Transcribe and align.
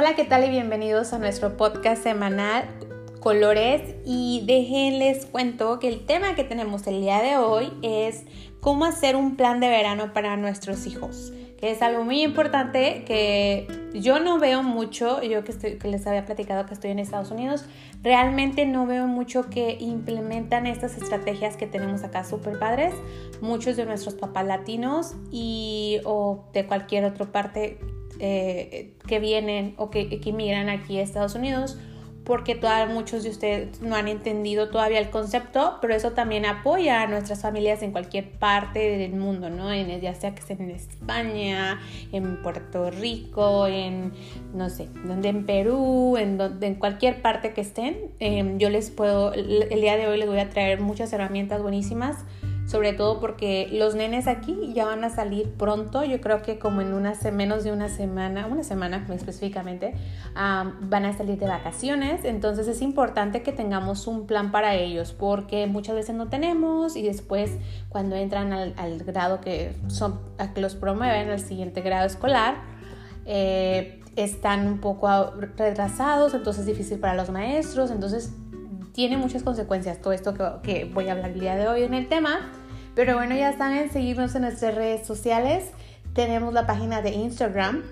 Hola, 0.00 0.14
¿qué 0.14 0.22
tal 0.22 0.44
y 0.44 0.50
bienvenidos 0.50 1.12
a 1.12 1.18
nuestro 1.18 1.56
podcast 1.56 2.04
semanal 2.04 2.66
Colores 3.18 3.96
y 4.06 4.44
déjenles 4.46 5.26
cuento 5.26 5.80
que 5.80 5.88
el 5.88 6.06
tema 6.06 6.36
que 6.36 6.44
tenemos 6.44 6.86
el 6.86 7.00
día 7.00 7.20
de 7.20 7.36
hoy 7.36 7.72
es 7.82 8.22
cómo 8.60 8.84
hacer 8.84 9.16
un 9.16 9.34
plan 9.34 9.58
de 9.58 9.68
verano 9.68 10.12
para 10.12 10.36
nuestros 10.36 10.86
hijos, 10.86 11.32
que 11.58 11.72
es 11.72 11.82
algo 11.82 12.04
muy 12.04 12.22
importante 12.22 13.02
que 13.06 13.66
yo 13.92 14.20
no 14.20 14.38
veo 14.38 14.62
mucho, 14.62 15.20
yo 15.20 15.42
que, 15.42 15.78
que 15.78 15.88
les 15.88 16.06
había 16.06 16.24
platicado 16.24 16.64
que 16.64 16.74
estoy 16.74 16.92
en 16.92 17.00
Estados 17.00 17.32
Unidos, 17.32 17.64
realmente 18.00 18.66
no 18.66 18.86
veo 18.86 19.08
mucho 19.08 19.50
que 19.50 19.78
implementan 19.80 20.68
estas 20.68 20.96
estrategias 20.96 21.56
que 21.56 21.66
tenemos 21.66 22.04
acá 22.04 22.22
super 22.22 22.56
padres, 22.60 22.94
muchos 23.40 23.76
de 23.76 23.84
nuestros 23.84 24.14
papás 24.14 24.46
latinos 24.46 25.16
y 25.32 25.98
o 26.04 26.44
de 26.52 26.66
cualquier 26.68 27.04
otra 27.04 27.26
parte 27.32 27.80
eh, 28.20 28.94
que 29.06 29.20
vienen 29.20 29.74
o 29.76 29.90
que, 29.90 30.20
que 30.20 30.32
migran 30.32 30.68
aquí 30.68 30.98
a 30.98 31.02
Estados 31.02 31.34
Unidos 31.34 31.78
porque 32.28 32.54
todavía 32.54 32.94
muchos 32.94 33.24
de 33.24 33.30
ustedes 33.30 33.80
no 33.80 33.96
han 33.96 34.06
entendido 34.06 34.68
todavía 34.68 34.98
el 34.98 35.08
concepto, 35.08 35.78
pero 35.80 35.94
eso 35.94 36.12
también 36.12 36.44
apoya 36.44 37.00
a 37.00 37.06
nuestras 37.06 37.40
familias 37.40 37.82
en 37.82 37.90
cualquier 37.90 38.28
parte 38.32 38.98
del 38.98 39.14
mundo, 39.14 39.48
¿no? 39.48 39.72
En, 39.72 39.98
ya 40.02 40.12
sea 40.12 40.34
que 40.34 40.40
estén 40.40 40.60
en 40.60 40.70
España, 40.72 41.80
en 42.12 42.42
Puerto 42.42 42.90
Rico, 42.90 43.66
en, 43.66 44.12
no 44.52 44.68
sé, 44.68 44.88
donde 45.06 45.30
en 45.30 45.46
Perú, 45.46 46.18
en, 46.18 46.36
donde, 46.36 46.66
en 46.66 46.74
cualquier 46.74 47.22
parte 47.22 47.54
que 47.54 47.62
estén, 47.62 47.96
em, 48.20 48.58
yo 48.58 48.68
les 48.68 48.90
puedo, 48.90 49.32
el 49.32 49.80
día 49.80 49.96
de 49.96 50.06
hoy 50.06 50.18
les 50.18 50.28
voy 50.28 50.38
a 50.38 50.50
traer 50.50 50.82
muchas 50.82 51.10
herramientas 51.14 51.62
buenísimas 51.62 52.26
sobre 52.68 52.92
todo 52.92 53.18
porque 53.18 53.66
los 53.72 53.94
nenes 53.94 54.26
aquí 54.26 54.72
ya 54.74 54.84
van 54.84 55.02
a 55.02 55.08
salir 55.08 55.50
pronto, 55.54 56.04
yo 56.04 56.20
creo 56.20 56.42
que 56.42 56.58
como 56.58 56.82
en 56.82 56.92
una, 56.92 57.14
menos 57.32 57.64
de 57.64 57.72
una 57.72 57.88
semana, 57.88 58.46
una 58.46 58.62
semana 58.62 59.06
específicamente, 59.10 59.94
van 60.34 61.06
a 61.06 61.16
salir 61.16 61.38
de 61.38 61.46
vacaciones, 61.46 62.26
entonces 62.26 62.68
es 62.68 62.82
importante 62.82 63.42
que 63.42 63.52
tengamos 63.52 64.06
un 64.06 64.26
plan 64.26 64.52
para 64.52 64.74
ellos 64.74 65.12
porque 65.18 65.66
muchas 65.66 65.94
veces 65.94 66.14
no 66.14 66.28
tenemos 66.28 66.94
y 66.94 67.02
después 67.02 67.52
cuando 67.88 68.16
entran 68.16 68.52
al, 68.52 68.98
grado 68.98 69.40
que, 69.40 69.74
son, 69.86 70.20
a 70.36 70.52
que 70.52 70.60
los 70.60 70.74
promueven, 70.74 71.30
al 71.30 71.40
siguiente 71.40 71.80
grado 71.80 72.06
escolar, 72.06 72.56
eh, 73.24 74.02
están 74.16 74.66
un 74.66 74.80
poco 74.80 75.08
retrasados, 75.56 76.34
entonces 76.34 76.60
es 76.60 76.66
difícil 76.66 76.98
para 76.98 77.14
los 77.14 77.30
maestros, 77.30 77.90
entonces 77.90 78.30
tiene 78.98 79.16
muchas 79.16 79.44
consecuencias 79.44 80.02
todo 80.02 80.12
esto 80.12 80.34
que, 80.60 80.90
voy 80.92 81.08
a 81.08 81.12
hablar 81.12 81.30
el 81.30 81.38
día 81.38 81.54
de 81.54 81.68
hoy 81.68 81.84
en 81.84 81.94
el 81.94 82.08
tema. 82.08 82.50
Pero 82.98 83.14
bueno, 83.14 83.36
ya 83.36 83.56
saben, 83.56 83.92
seguirnos 83.92 84.34
en 84.34 84.42
nuestras 84.42 84.74
redes 84.74 85.06
sociales. 85.06 85.70
Tenemos 86.14 86.52
la 86.52 86.66
página 86.66 87.00
de 87.00 87.10
Instagram. 87.10 87.84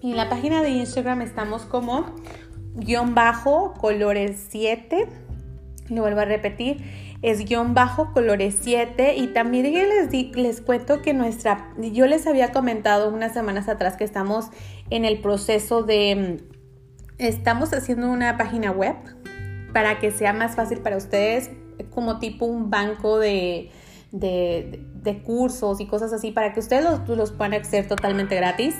Y 0.00 0.10
en 0.10 0.16
la 0.16 0.28
página 0.28 0.62
de 0.62 0.70
Instagram 0.70 1.22
estamos 1.22 1.62
como 1.62 2.16
guion 2.74 3.14
bajo 3.14 3.72
colores 3.74 4.44
7. 4.48 5.06
Lo 5.90 6.02
vuelvo 6.02 6.22
a 6.22 6.24
repetir. 6.24 6.82
Es 7.22 7.44
guion 7.44 7.72
bajo 7.72 8.12
colores 8.12 8.56
7. 8.60 9.14
Y 9.14 9.28
también 9.28 9.72
les, 9.72 10.12
les 10.34 10.60
cuento 10.60 11.02
que 11.02 11.14
nuestra... 11.14 11.72
Yo 11.78 12.08
les 12.08 12.26
había 12.26 12.50
comentado 12.50 13.10
unas 13.10 13.34
semanas 13.34 13.68
atrás 13.68 13.96
que 13.96 14.02
estamos 14.02 14.46
en 14.90 15.04
el 15.04 15.20
proceso 15.20 15.84
de... 15.84 16.42
Estamos 17.18 17.72
haciendo 17.72 18.10
una 18.10 18.36
página 18.38 18.72
web 18.72 18.96
para 19.72 20.00
que 20.00 20.10
sea 20.10 20.32
más 20.32 20.56
fácil 20.56 20.78
para 20.78 20.96
ustedes, 20.96 21.52
como 21.90 22.18
tipo 22.18 22.44
un 22.44 22.70
banco 22.70 23.20
de, 23.20 23.70
cursos 25.24 25.80
y 25.80 25.86
cosas 25.86 26.12
así, 26.12 26.30
para 26.32 26.52
que 26.52 26.60
ustedes 26.60 26.84
los, 26.84 27.32
puedan 27.32 27.54
acceder 27.54 27.88
totalmente 27.88 28.36
gratis. 28.36 28.74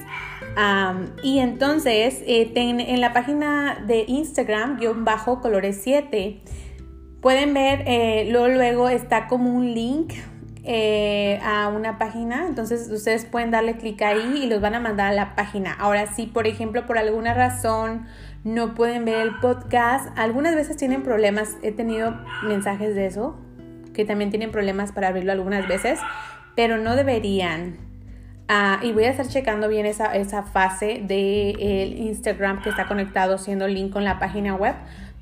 y 1.22 1.38
entonces, 1.38 2.22
eh, 2.26 2.53
en 2.54 3.00
la 3.00 3.12
página 3.12 3.82
de 3.87 4.04
Instagram, 4.06 4.78
guion 4.78 5.04
bajo 5.04 5.41
colores 5.41 5.81
7, 5.82 6.42
pueden 7.21 7.54
ver, 7.54 7.84
eh, 7.87 8.28
luego, 8.31 8.48
luego 8.48 8.88
está 8.88 9.28
como 9.28 9.54
un 9.54 9.72
link 9.72 10.12
eh, 10.65 11.41
a 11.42 11.69
una 11.69 11.98
página, 11.98 12.47
entonces 12.47 12.88
ustedes 12.91 13.25
pueden 13.25 13.50
darle 13.50 13.78
clic 13.78 14.00
ahí 14.03 14.42
y 14.44 14.47
los 14.47 14.60
van 14.60 14.75
a 14.75 14.81
mandar 14.81 15.09
a 15.09 15.12
la 15.12 15.34
página. 15.34 15.72
Ahora, 15.72 16.06
si 16.15 16.26
por 16.26 16.47
ejemplo 16.47 16.87
por 16.87 16.98
alguna 16.98 17.34
razón 17.34 18.06
no 18.44 18.75
pueden 18.75 19.04
ver 19.04 19.21
el 19.21 19.38
podcast. 19.38 20.09
Algunas 20.16 20.54
veces 20.54 20.76
tienen 20.76 21.03
problemas, 21.03 21.56
he 21.62 21.72
tenido 21.72 22.16
mensajes 22.42 22.94
de 22.94 23.06
eso, 23.06 23.38
que 23.92 24.04
también 24.04 24.30
tienen 24.30 24.50
problemas 24.50 24.92
para 24.92 25.08
abrirlo 25.08 25.32
algunas 25.32 25.69
veces, 25.69 25.98
pero 26.54 26.78
no 26.78 26.97
deberían. 26.97 27.76
Ah, 28.48 28.80
y 28.82 28.92
voy 28.92 29.04
a 29.04 29.10
estar 29.10 29.26
checando 29.26 29.69
bien 29.69 29.86
esa, 29.86 30.14
esa 30.14 30.42
fase 30.42 31.00
del 31.03 31.60
el 31.60 31.98
Instagram 31.98 32.62
que 32.62 32.70
está 32.70 32.86
conectado 32.86 33.36
haciendo 33.36 33.66
link 33.69 33.92
con 33.92 34.04
la 34.04 34.19
página 34.19 34.54
web. 34.54 34.75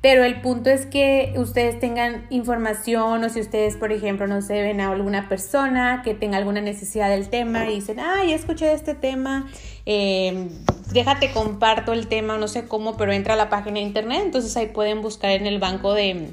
Pero 0.03 0.25
el 0.25 0.41
punto 0.41 0.71
es 0.71 0.87
que 0.87 1.35
ustedes 1.37 1.79
tengan 1.79 2.27
información 2.31 3.23
o 3.23 3.29
si 3.29 3.41
ustedes, 3.41 3.77
por 3.77 3.93
ejemplo, 3.93 4.27
no 4.27 4.41
se 4.41 4.63
ven 4.63 4.81
a 4.81 4.91
alguna 4.91 5.29
persona 5.29 6.01
que 6.03 6.15
tenga 6.15 6.39
alguna 6.39 6.63
necesidad 6.63 7.11
del 7.11 7.29
tema 7.29 7.69
y 7.69 7.75
dicen, 7.77 7.99
ya 7.99 8.35
escuché 8.35 8.73
este 8.73 8.95
tema, 8.95 9.47
eh, 9.85 10.49
déjate 10.95 11.33
comparto 11.33 11.93
el 11.93 12.07
tema, 12.07 12.39
no 12.39 12.49
sé 12.49 12.67
cómo, 12.67 12.97
pero 12.97 13.13
entra 13.13 13.35
a 13.35 13.37
la 13.37 13.51
página 13.51 13.75
de 13.75 13.83
internet, 13.83 14.23
entonces 14.25 14.57
ahí 14.57 14.69
pueden 14.69 15.03
buscar 15.03 15.33
en 15.33 15.47
el 15.47 15.59
banco 15.59 15.93
de, 15.93 16.33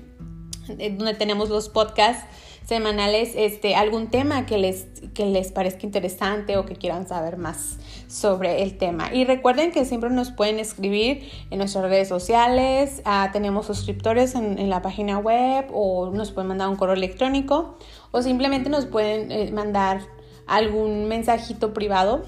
donde 0.67 1.13
tenemos 1.13 1.49
los 1.49 1.69
podcasts 1.69 2.25
semanales 2.67 3.31
este, 3.35 3.75
algún 3.75 4.07
tema 4.07 4.45
que 4.45 4.57
les, 4.57 4.87
que 5.13 5.25
les 5.25 5.53
parezca 5.53 5.85
interesante 5.85 6.57
o 6.57 6.65
que 6.65 6.75
quieran 6.75 7.07
saber 7.07 7.37
más 7.37 7.77
sobre 8.09 8.61
el 8.61 8.77
tema. 8.77 9.13
Y 9.13 9.23
recuerden 9.23 9.71
que 9.71 9.85
siempre 9.85 10.09
nos 10.09 10.31
pueden 10.31 10.59
escribir 10.59 11.31
en 11.49 11.59
nuestras 11.59 11.85
redes 11.85 12.09
sociales, 12.09 13.01
ah, 13.05 13.29
tenemos 13.31 13.67
suscriptores 13.67 14.35
en, 14.35 14.69
la 14.69 14.81
página 14.81 15.17
web 15.17 15.67
o 15.71 16.11
nos 16.11 16.31
pueden 16.31 16.49
mandar 16.49 16.67
un 16.67 16.75
correo 16.75 16.95
electrónico 16.95 17.77
o 18.11 18.21
simplemente 18.21 18.69
nos 18.69 18.85
pueden 18.85 19.31
eh, 19.31 19.49
mandar 19.53 20.01
algún 20.45 21.07
mensajito 21.07 21.73
privado 21.73 22.25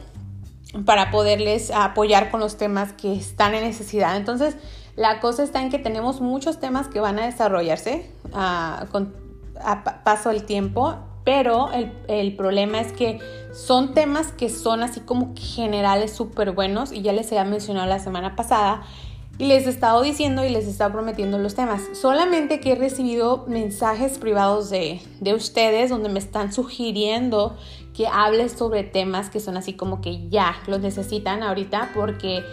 para 0.85 1.11
poderles 1.11 1.69
apoyar 1.71 2.31
con 2.31 2.39
los 2.39 2.55
temas 2.55 2.93
que 2.93 3.13
están 3.13 3.55
en 3.55 3.63
necesidad. 3.65 4.15
Entonces, 4.15 4.55
la 4.95 5.19
cosa 5.19 5.43
está 5.43 5.61
en 5.61 5.69
que 5.69 5.79
tenemos 5.79 6.21
muchos 6.21 6.59
temas 6.59 6.87
que 6.87 6.99
van 6.99 7.19
a 7.19 7.25
desarrollarse 7.25 8.09
a, 8.33 8.85
paso 10.03 10.29
del 10.29 10.43
tiempo, 10.43 10.95
pero 11.23 11.69
el, 12.07 12.35
problema 12.35 12.79
es 12.79 12.91
que 12.93 13.19
son 13.53 13.93
temas 13.93 14.31
que 14.31 14.49
son 14.49 14.81
así 14.81 15.01
como 15.01 15.33
generales 15.35 16.11
súper 16.13 16.51
buenos 16.51 16.91
y 16.91 17.01
ya 17.01 17.13
les 17.13 17.31
había 17.31 17.43
mencionado 17.43 17.87
la 17.87 17.99
semana 17.99 18.35
pasada 18.35 18.83
y 19.37 19.45
les 19.45 19.67
he 19.67 19.69
estado 19.69 20.01
diciendo 20.01 20.43
y 20.43 20.49
les 20.49 20.65
he 20.65 20.69
estado 20.69 20.91
prometiendo 20.91 21.37
los 21.37 21.55
temas. 21.55 21.81
Solamente 21.93 22.59
que 22.59 22.73
he 22.73 22.75
recibido 22.75 23.45
mensajes 23.47 24.17
privados 24.17 24.69
de, 24.69 25.01
de 25.21 25.33
ustedes 25.33 25.89
donde 25.89 26.09
me 26.09 26.19
están 26.19 26.51
sugiriendo 26.51 27.55
que 27.93 28.07
hables 28.07 28.53
sobre 28.53 28.83
temas 28.83 29.29
que 29.29 29.39
son 29.39 29.55
así 29.55 29.73
como 29.73 30.01
que 30.01 30.29
ya 30.29 30.55
los 30.67 30.79
necesitan 30.79 31.43
ahorita 31.43 31.91
porque 31.93 32.43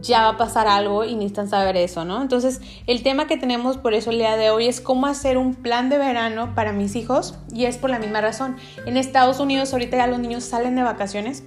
ya 0.00 0.22
va 0.22 0.28
a 0.30 0.36
pasar 0.36 0.68
algo 0.68 1.04
y 1.04 1.14
necesitan 1.14 1.48
saber 1.48 1.76
eso, 1.76 2.04
¿no? 2.04 2.22
Entonces, 2.22 2.60
el 2.86 3.02
tema 3.02 3.26
que 3.26 3.36
tenemos 3.36 3.76
por 3.76 3.94
eso 3.94 4.10
el 4.10 4.18
día 4.18 4.36
de 4.36 4.50
hoy 4.50 4.68
es 4.68 4.80
cómo 4.80 5.06
hacer 5.06 5.38
un 5.38 5.54
plan 5.54 5.88
de 5.88 5.98
verano 5.98 6.54
para 6.54 6.72
mis 6.72 6.96
hijos 6.96 7.34
y 7.52 7.64
es 7.64 7.76
por 7.76 7.90
la 7.90 7.98
misma 7.98 8.20
razón. 8.20 8.56
En 8.86 8.96
Estados 8.96 9.40
Unidos 9.40 9.72
ahorita 9.72 9.96
ya 9.96 10.06
los 10.06 10.18
niños 10.18 10.44
salen 10.44 10.76
de 10.76 10.82
vacaciones, 10.82 11.44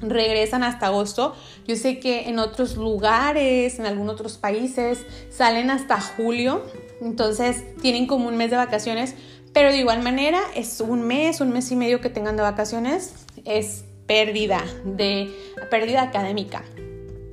regresan 0.00 0.62
hasta 0.62 0.86
agosto. 0.86 1.34
Yo 1.66 1.76
sé 1.76 2.00
que 2.00 2.28
en 2.28 2.38
otros 2.38 2.76
lugares, 2.76 3.78
en 3.78 3.86
algunos 3.86 4.14
otros 4.14 4.38
países, 4.38 5.04
salen 5.30 5.70
hasta 5.70 6.00
julio. 6.00 6.62
Entonces, 7.00 7.64
tienen 7.80 8.06
como 8.06 8.28
un 8.28 8.36
mes 8.36 8.50
de 8.50 8.56
vacaciones 8.56 9.14
pero 9.54 9.70
de 9.70 9.78
igual 9.78 10.02
manera, 10.02 10.40
es 10.56 10.80
un 10.80 11.02
mes, 11.06 11.40
un 11.40 11.50
mes 11.50 11.70
y 11.70 11.76
medio 11.76 12.00
que 12.00 12.10
tengan 12.10 12.36
de 12.36 12.42
vacaciones, 12.42 13.24
es 13.44 13.84
pérdida 14.06 14.62
de 14.84 15.32
pérdida 15.70 16.02
académica. 16.02 16.64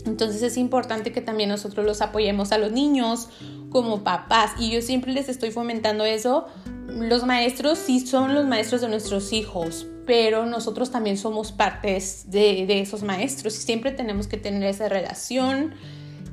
Entonces 0.05 0.41
es 0.41 0.57
importante 0.57 1.11
que 1.11 1.21
también 1.21 1.49
nosotros 1.49 1.85
los 1.85 2.01
apoyemos 2.01 2.51
a 2.51 2.57
los 2.57 2.71
niños 2.71 3.29
como 3.69 4.03
papás 4.03 4.51
y 4.59 4.71
yo 4.71 4.81
siempre 4.81 5.13
les 5.13 5.29
estoy 5.29 5.51
fomentando 5.51 6.05
eso. 6.05 6.47
Los 6.87 7.25
maestros 7.25 7.77
sí 7.77 7.99
son 8.05 8.33
los 8.33 8.45
maestros 8.45 8.81
de 8.81 8.89
nuestros 8.89 9.31
hijos, 9.33 9.87
pero 10.05 10.45
nosotros 10.45 10.91
también 10.91 11.17
somos 11.17 11.51
partes 11.51 12.29
de, 12.29 12.65
de 12.65 12.81
esos 12.81 13.03
maestros 13.03 13.55
y 13.57 13.61
siempre 13.61 13.91
tenemos 13.91 14.27
que 14.27 14.37
tener 14.37 14.63
esa 14.63 14.89
relación 14.89 15.73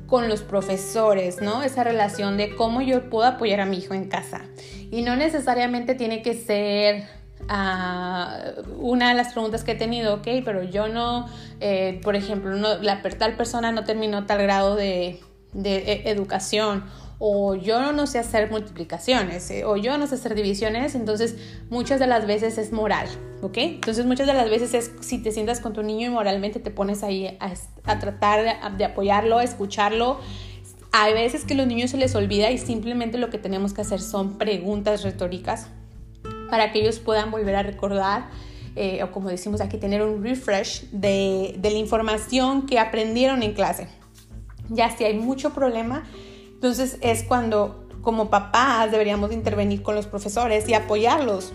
con 0.06 0.28
los 0.28 0.40
profesores, 0.40 1.42
¿no? 1.42 1.62
Esa 1.62 1.84
relación 1.84 2.38
de 2.38 2.56
cómo 2.56 2.80
yo 2.80 3.10
puedo 3.10 3.28
apoyar 3.28 3.60
a 3.60 3.66
mi 3.66 3.76
hijo 3.76 3.92
en 3.92 4.08
casa. 4.08 4.46
Y 4.90 5.02
no 5.02 5.16
necesariamente 5.16 5.94
tiene 5.94 6.22
que 6.22 6.34
ser 6.34 7.06
ah, 7.48 8.38
una 8.78 9.10
de 9.10 9.14
las 9.14 9.32
preguntas 9.32 9.64
que 9.64 9.72
he 9.72 9.76
tenido, 9.76 10.14
ok, 10.14 10.28
pero 10.44 10.62
yo 10.62 10.88
no, 10.88 11.28
eh, 11.60 12.00
por 12.02 12.16
ejemplo, 12.16 12.56
la 12.56 13.02
tal 13.02 13.36
persona 13.36 13.72
no 13.72 13.84
terminó 13.84 14.26
tal 14.26 14.42
grado 14.42 14.74
de, 14.76 15.20
de 15.52 15.76
e, 15.76 16.10
educación 16.10 16.84
o 17.18 17.56
yo 17.56 17.92
no 17.92 18.06
sé 18.06 18.18
hacer 18.18 18.50
multiplicaciones, 18.50 19.50
eh, 19.50 19.64
o 19.64 19.76
yo 19.76 19.98
no 19.98 20.06
sé 20.06 20.14
hacer 20.14 20.34
divisiones, 20.34 20.94
entonces 20.94 21.36
muchas 21.68 21.98
de 21.98 22.06
las 22.06 22.26
veces 22.26 22.58
es 22.58 22.72
moral, 22.72 23.08
¿ok? 23.42 23.56
Entonces 23.58 24.06
muchas 24.06 24.26
de 24.26 24.34
las 24.34 24.48
veces 24.48 24.72
es 24.74 24.92
si 25.00 25.18
te 25.18 25.32
sientas 25.32 25.60
con 25.60 25.72
tu 25.72 25.82
niño 25.82 26.06
y 26.06 26.10
moralmente 26.10 26.60
te 26.60 26.70
pones 26.70 27.02
ahí 27.02 27.36
a, 27.40 27.98
tratar 27.98 28.44
de, 28.44 28.76
de 28.76 28.84
apoyarlo, 28.84 29.38
a 29.38 29.44
escucharlo. 29.44 30.20
Hay 30.92 31.12
veces 31.12 31.44
que 31.44 31.54
a 31.54 31.56
los 31.56 31.66
niños 31.66 31.90
se 31.90 31.96
les 31.96 32.14
olvida 32.14 32.50
y 32.50 32.58
simplemente 32.58 33.18
lo 33.18 33.30
que 33.30 33.38
tenemos 33.38 33.74
que 33.74 33.80
hacer 33.80 34.00
son 34.00 34.38
preguntas 34.38 35.02
retóricas 35.02 35.68
para 36.50 36.72
que 36.72 36.80
ellos 36.80 36.98
puedan 36.98 37.30
volver 37.30 37.56
a 37.56 37.62
recordar 37.62 38.28
eh, 38.80 39.02
o 39.02 39.10
como 39.10 39.28
decimos 39.28 39.60
aquí, 39.60 39.76
tener 39.76 40.02
un 40.02 40.22
refresh 40.22 40.84
de, 40.90 41.56
de, 41.58 41.70
la 41.70 41.78
información 41.78 42.66
que 42.66 42.78
aprendieron 42.78 43.42
en 43.42 43.52
clase. 43.52 43.88
Ya 44.68 44.88
si 44.96 45.02
hay 45.02 45.14
mucho 45.14 45.50
problema, 45.50 46.04
entonces 46.52 46.98
es 47.00 47.24
cuando 47.24 47.88
como 48.02 48.30
papás 48.30 48.92
deberíamos 48.92 49.32
intervenir 49.32 49.82
con 49.82 49.96
los 49.96 50.06
profesores 50.06 50.68
y 50.68 50.74
apoyarlos 50.74 51.52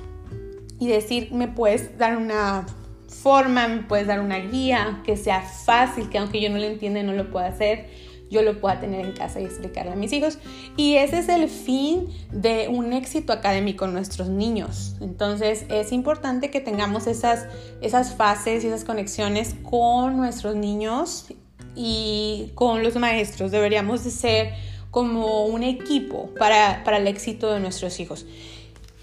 y 0.79 0.87
decir, 0.87 1.31
me 1.31 1.47
puedes 1.47 1.97
dar 1.97 2.17
una 2.17 2.65
forma, 3.07 3.69
me 3.69 3.83
puedes 3.83 4.05
dar 4.07 4.19
una 4.19 4.39
guía 4.39 5.01
que 5.05 5.15
sea 5.15 5.41
fácil, 5.41 6.09
que 6.09 6.17
aunque 6.17 6.41
yo 6.41 6.49
no 6.49 6.57
lo 6.57 6.65
entienda 6.65 7.03
no 7.03 7.13
lo 7.13 7.31
pueda 7.31 7.47
hacer 7.47 7.89
yo 8.33 8.41
lo 8.41 8.59
pueda 8.59 8.79
tener 8.79 9.05
en 9.05 9.13
casa 9.13 9.39
y 9.39 9.45
explicarle 9.45 9.93
a 9.93 9.95
mis 9.95 10.11
hijos. 10.11 10.39
Y 10.75 10.95
ese 10.95 11.19
es 11.19 11.29
el 11.29 11.47
fin 11.47 12.07
de 12.31 12.67
un 12.67 12.91
éxito 12.91 13.31
académico 13.31 13.85
en 13.85 13.93
nuestros 13.93 14.27
niños. 14.27 14.95
Entonces 14.99 15.65
es 15.69 15.91
importante 15.91 16.49
que 16.49 16.59
tengamos 16.59 17.07
esas, 17.07 17.45
esas 17.81 18.15
fases 18.15 18.63
y 18.63 18.67
esas 18.67 18.83
conexiones 18.83 19.55
con 19.63 20.17
nuestros 20.17 20.55
niños 20.55 21.27
y 21.75 22.51
con 22.55 22.83
los 22.83 22.95
maestros. 22.95 23.51
Deberíamos 23.51 24.03
de 24.03 24.11
ser 24.11 24.53
como 24.91 25.45
un 25.45 25.63
equipo 25.63 26.29
para, 26.37 26.83
el 26.97 27.07
éxito 27.07 27.53
de 27.53 27.59
nuestros 27.59 27.99
hijos. 27.99 28.25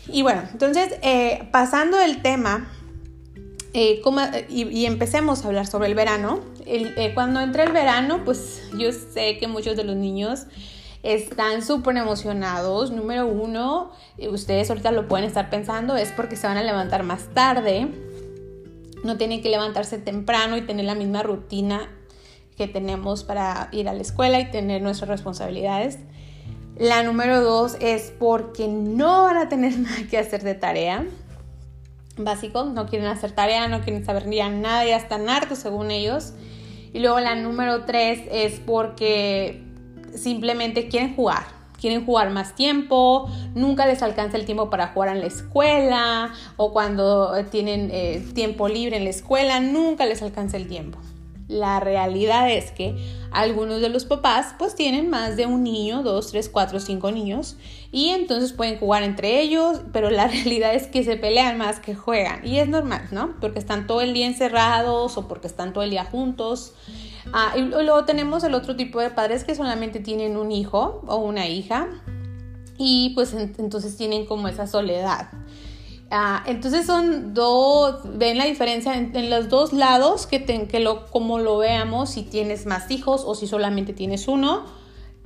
Y 0.09 0.23
bueno, 0.23 0.43
entonces 0.53 0.95
eh, 1.03 1.49
pasando 1.53 2.01
el 2.01 2.23
tema, 2.23 2.71
eh, 3.73 4.03
y, 4.49 4.85
empecemos 4.87 5.45
a 5.45 5.49
hablar 5.49 5.67
sobre 5.67 5.89
el 5.89 5.95
verano. 5.95 6.41
Eh, 6.67 7.13
cuando 7.15 7.41
entra 7.41 7.63
el 7.63 7.73
verano, 7.73 8.23
pues 8.25 8.63
yo 8.77 8.91
sé 8.93 9.39
que 9.39 9.47
muchos 9.47 9.77
de 9.77 9.85
los 9.85 9.97
niños 9.97 10.47
están 11.03 11.63
súper 11.65 11.97
emocionados. 11.97 12.91
Número 12.91 13.27
uno, 13.27 13.93
eh, 14.19 14.29
ustedes 14.29 14.71
ahorita 14.71 14.91
lo 14.91 15.07
pueden 15.07 15.25
estar 15.25 15.51
pensando, 15.51 15.97
es 15.97 16.11
porque 16.11 16.37
se 16.37 16.47
van 16.47 16.57
a 16.57 16.63
levantar 16.63 17.05
más 17.05 17.29
tarde. 17.33 17.89
No 19.05 19.17
tienen 19.17 19.41
que 19.41 19.49
levantarse 19.49 19.99
temprano 19.99 20.57
y 20.57 20.63
tener 20.63 20.85
la 20.85 20.95
misma 20.95 21.23
rutina 21.23 21.89
que 22.57 22.67
tenemos 22.67 23.25
para 23.25 23.69
ir 23.73 23.89
a 23.89 23.95
la 23.95 24.03
escuela 24.03 24.41
y 24.41 24.51
tener 24.51 24.83
nuestras 24.83 25.09
responsabilidades. 25.09 25.99
La 26.77 27.03
número 27.03 27.41
dos 27.41 27.77
es 27.81 28.13
porque 28.19 28.67
no 28.67 29.23
van 29.23 29.37
a 29.37 29.49
tener 29.49 29.79
nada 29.79 29.97
que 30.11 30.19
hacer 30.19 30.43
de 30.43 30.55
tarea 30.55 31.07
básico, 32.25 32.65
no 32.65 32.87
quieren 32.87 33.09
hacer 33.09 33.33
tarea, 33.33 33.69
no 33.69 33.81
quieren 33.81 34.05
saber 34.05 34.27
ni 34.27 34.39
nada, 34.39 34.85
ya 34.85 34.97
están 34.97 35.29
hartos 35.29 35.59
según 35.59 35.91
ellos. 35.91 36.35
Y 36.93 36.99
luego 36.99 37.21
la 37.21 37.35
número 37.35 37.85
tres 37.85 38.21
es 38.31 38.61
porque 38.61 39.63
simplemente 40.15 40.89
quieren 40.89 41.15
jugar, 41.15 41.45
quieren 41.81 42.05
jugar 42.05 42.31
más 42.31 42.55
tiempo, 42.55 43.31
nunca 43.55 43.87
les 43.87 44.03
alcanza 44.03 44.37
el 44.37 44.45
tiempo 44.45 44.71
para 44.71 44.89
jugar 44.89 45.11
en 45.11 45.21
la 45.21 45.27
escuela 45.27 46.33
o 46.57 46.73
cuando 46.73 47.33
tienen 47.51 47.91
eh, 47.93 48.25
tiempo 48.35 48.69
libre 48.69 48.97
en 48.97 49.05
la 49.05 49.11
escuela, 49.11 49.61
nunca 49.61 50.07
les 50.07 50.23
alcanza 50.23 50.57
el 50.57 50.67
tiempo. 50.67 50.99
La 51.51 51.81
realidad 51.81 52.49
es 52.49 52.71
que 52.71 52.97
algunos 53.33 53.81
de 53.81 53.89
los 53.89 54.05
papás 54.05 54.55
pues 54.57 54.77
tienen 54.77 55.11
más 55.11 55.37
de 55.37 55.47
un 55.47 55.65
niño, 55.65 56.03
dos, 56.05 56.31
tres, 56.31 56.49
cuatro, 56.49 56.79
cinco 56.79 57.11
niños 57.11 57.57
y 57.91 58.11
entonces 58.11 58.53
pueden 58.53 58.79
jugar 58.79 59.03
entre 59.03 59.41
ellos, 59.41 59.81
pero 59.93 60.11
la 60.11 60.29
realidad 60.29 60.75
es 60.75 60.87
que 60.87 61.03
se 61.03 61.17
pelean 61.17 61.59
más 61.59 61.81
que 61.81 61.97
juegan 61.97 62.47
y 62.47 62.59
es 62.59 62.69
normal, 62.69 63.09
¿no? 63.11 63.35
Porque 63.41 63.59
están 63.59 63.89
todo 63.89 64.01
el 64.01 64.15
día 64.15 64.27
encerrados 64.27 65.17
o 65.17 65.27
porque 65.27 65.49
están 65.49 65.73
todo 65.73 65.83
el 65.83 65.91
día 65.91 66.05
juntos. 66.05 66.75
Ah, 67.33 67.55
y 67.57 67.63
luego 67.63 68.05
tenemos 68.05 68.45
el 68.45 68.55
otro 68.55 68.77
tipo 68.77 69.01
de 69.01 69.11
padres 69.11 69.43
que 69.43 69.57
solamente 69.57 69.99
tienen 69.99 70.37
un 70.37 70.53
hijo 70.53 71.03
o 71.07 71.17
una 71.17 71.49
hija 71.49 71.89
y 72.79 73.11
pues 73.17 73.35
entonces 73.35 73.97
tienen 73.97 74.25
como 74.25 74.47
esa 74.47 74.69
soledad. 74.69 75.31
Ah, 76.13 76.43
entonces 76.47 76.87
son 76.87 77.35
dos, 77.35 78.01
ven 78.19 78.37
la 78.37 78.45
diferencia 78.45 78.95
en, 78.95 79.31
los 79.31 79.49
dos 79.49 79.73
lados, 79.73 80.27
que, 80.27 80.45
que 80.45 80.81
lo, 80.81 81.07
como 81.07 81.39
lo 81.39 81.59
veamos, 81.59 82.11
si 82.11 82.23
tienes 82.25 82.67
más 82.67 82.91
hijos 82.91 83.23
o 83.25 83.37
si 83.37 83.47
solamente 83.47 83.93
tienes 83.93 84.27
uno, 84.27 84.65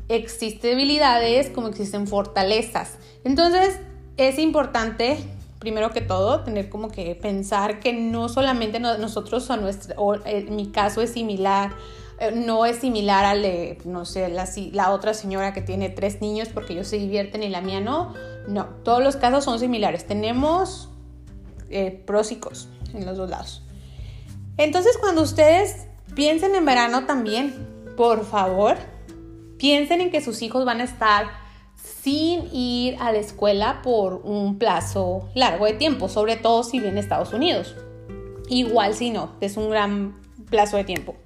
existen 0.08 0.72
debilidades 0.72 1.48
como 1.48 1.68
existen 1.68 2.06
fortalezas. 2.06 2.98
Entonces 3.24 3.80
es 4.18 4.38
importante, 4.38 5.16
primero 5.58 5.90
que 5.90 6.02
todo, 6.02 6.40
tener 6.40 6.68
como 6.68 6.90
que 6.90 7.14
pensar 7.14 7.80
que 7.80 7.94
no 7.94 8.28
solamente 8.28 8.78
nosotros, 8.78 9.50
a 9.50 9.56
nuestra, 9.56 9.94
o 9.98 10.14
en 10.26 10.54
mi 10.54 10.70
caso 10.70 11.00
es 11.00 11.10
similar, 11.10 11.72
eh, 12.18 12.32
no 12.32 12.66
es 12.66 12.78
similar 12.78 13.24
al 13.24 13.42
de, 13.42 13.78
no 13.84 14.04
sé, 14.04 14.28
la, 14.28 14.90
otra 14.90 15.14
señora 15.14 15.52
que 15.52 15.62
tiene 15.62 15.88
tres 15.88 16.20
niños 16.20 16.48
porque 16.52 16.72
ellos 16.74 16.88
se 16.88 16.98
divierten 16.98 17.42
y 17.42 17.48
la 17.48 17.60
mía 17.60 17.80
no 17.80 18.14
no, 18.46 18.66
todos 18.82 19.02
los 19.02 19.16
casos 19.16 19.44
son 19.44 19.58
similares. 19.58 20.06
Tenemos 20.06 20.88
eh, 21.70 22.04
en 22.92 23.06
los 23.06 23.16
dos 23.16 23.30
lados. 23.30 23.62
Entonces, 24.56 24.96
cuando 24.98 25.22
ustedes 25.22 25.86
piensen 26.14 26.54
en 26.54 26.64
verano 26.64 27.06
también, 27.06 27.54
por 27.96 28.24
favor, 28.24 28.76
piensen 29.58 30.00
en 30.00 30.10
que 30.10 30.20
sus 30.20 30.42
hijos 30.42 30.64
van 30.64 30.80
a 30.80 30.84
estar 30.84 31.26
sin 32.02 32.54
ir 32.54 32.96
a 33.00 33.12
la 33.12 33.18
escuela 33.18 33.80
por 33.82 34.14
un 34.24 34.58
plazo 34.58 35.28
largo 35.34 35.64
de 35.64 35.72
tiempo, 35.72 36.08
sobre 36.08 36.36
todo 36.36 36.62
si 36.62 36.78
viene 36.78 36.98
a 36.98 37.02
Estados 37.02 37.32
Unidos. 37.32 37.74
Igual 38.48 38.94
si 38.94 39.10
no, 39.10 39.32
es 39.40 39.56
un 39.56 39.70
gran 39.70 40.20
plazo 40.50 40.76
de 40.76 40.84
tiempo. 40.84 41.16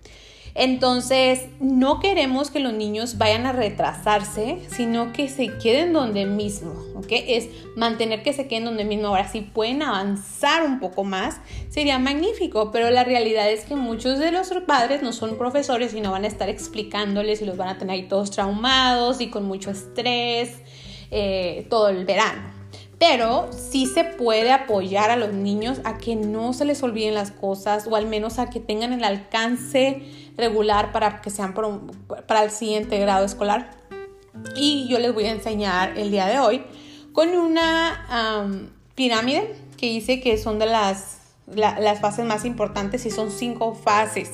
Entonces, 0.60 1.42
no 1.60 2.00
queremos 2.00 2.50
que 2.50 2.58
los 2.58 2.72
niños 2.72 3.16
vayan 3.16 3.46
a 3.46 3.52
retrasarse, 3.52 4.58
sino 4.68 5.12
que 5.12 5.28
se 5.28 5.56
queden 5.58 5.92
donde 5.92 6.26
mismo, 6.26 6.72
¿ok? 6.96 7.06
Es 7.10 7.48
mantener 7.76 8.24
que 8.24 8.32
se 8.32 8.48
queden 8.48 8.64
donde 8.64 8.84
mismo. 8.84 9.06
Ahora, 9.06 9.28
si 9.28 9.42
pueden 9.42 9.82
avanzar 9.82 10.64
un 10.64 10.80
poco 10.80 11.04
más, 11.04 11.36
sería 11.68 12.00
magnífico, 12.00 12.72
pero 12.72 12.90
la 12.90 13.04
realidad 13.04 13.48
es 13.48 13.66
que 13.66 13.76
muchos 13.76 14.18
de 14.18 14.32
los 14.32 14.48
padres 14.66 15.00
no 15.00 15.12
son 15.12 15.38
profesores 15.38 15.94
y 15.94 16.00
no 16.00 16.10
van 16.10 16.24
a 16.24 16.26
estar 16.26 16.48
explicándoles 16.48 17.40
y 17.40 17.44
los 17.44 17.56
van 17.56 17.68
a 17.68 17.78
tener 17.78 17.94
ahí 17.94 18.08
todos 18.08 18.32
traumados 18.32 19.20
y 19.20 19.30
con 19.30 19.44
mucho 19.44 19.70
estrés 19.70 20.56
eh, 21.12 21.68
todo 21.70 21.88
el 21.88 22.04
verano. 22.04 22.58
Pero 22.98 23.48
sí 23.52 23.86
se 23.86 24.02
puede 24.02 24.50
apoyar 24.50 25.12
a 25.12 25.16
los 25.16 25.32
niños 25.32 25.80
a 25.84 25.98
que 25.98 26.16
no 26.16 26.52
se 26.52 26.64
les 26.64 26.82
olviden 26.82 27.14
las 27.14 27.30
cosas 27.30 27.86
o 27.86 27.94
al 27.94 28.06
menos 28.06 28.40
a 28.40 28.50
que 28.50 28.58
tengan 28.58 28.92
el 28.92 29.04
alcance 29.04 30.02
regular 30.38 30.92
para 30.92 31.20
que 31.20 31.28
sean 31.28 31.52
para 32.26 32.44
el 32.44 32.50
siguiente 32.50 32.98
grado 32.98 33.26
escolar. 33.26 33.70
Y 34.56 34.86
yo 34.88 34.98
les 34.98 35.12
voy 35.12 35.24
a 35.24 35.32
enseñar 35.32 35.98
el 35.98 36.10
día 36.10 36.26
de 36.26 36.38
hoy 36.38 36.64
con 37.12 37.28
una 37.30 38.70
pirámide 38.94 39.54
que 39.76 39.86
dice 39.86 40.20
que 40.20 40.38
son 40.38 40.58
de 40.58 40.66
las, 40.66 41.18
las 41.46 42.00
fases 42.00 42.24
más 42.24 42.44
importantes 42.44 43.04
y 43.04 43.10
son 43.10 43.30
cinco 43.30 43.74
fases 43.74 44.30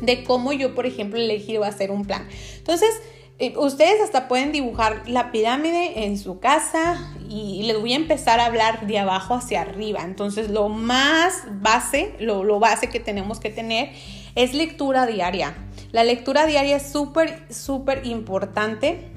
de 0.00 0.24
cómo 0.24 0.52
yo, 0.52 0.74
por 0.74 0.86
ejemplo, 0.86 1.18
elegí 1.18 1.56
hacer 1.56 1.90
un 1.90 2.06
plan. 2.06 2.26
Entonces, 2.56 2.90
eh, 3.38 3.54
ustedes 3.56 4.00
hasta 4.02 4.28
pueden 4.28 4.52
dibujar 4.52 5.02
la 5.06 5.30
pirámide 5.30 6.04
en 6.04 6.18
su 6.18 6.40
casa 6.40 7.14
y 7.28 7.62
les 7.64 7.78
voy 7.78 7.92
a 7.92 7.96
empezar 7.96 8.40
a 8.40 8.46
hablar 8.46 8.86
de 8.86 8.98
abajo 8.98 9.34
hacia 9.34 9.62
arriba. 9.62 10.00
Entonces, 10.02 10.50
lo 10.50 10.68
más 10.68 11.44
base, 11.60 12.14
lo, 12.18 12.44
lo 12.44 12.58
base 12.58 12.88
que 12.88 13.00
tenemos 13.00 13.40
que 13.40 13.50
tener 13.50 13.90
es 14.34 14.54
lectura 14.54 15.06
diaria. 15.06 15.54
La 15.92 16.04
lectura 16.04 16.46
diaria 16.46 16.76
es 16.76 16.90
súper, 16.90 17.42
súper 17.50 18.06
importante. 18.06 19.12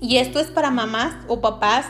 Y 0.00 0.18
esto 0.18 0.40
es 0.40 0.48
para 0.48 0.70
mamás 0.70 1.14
o 1.26 1.40
papás 1.40 1.86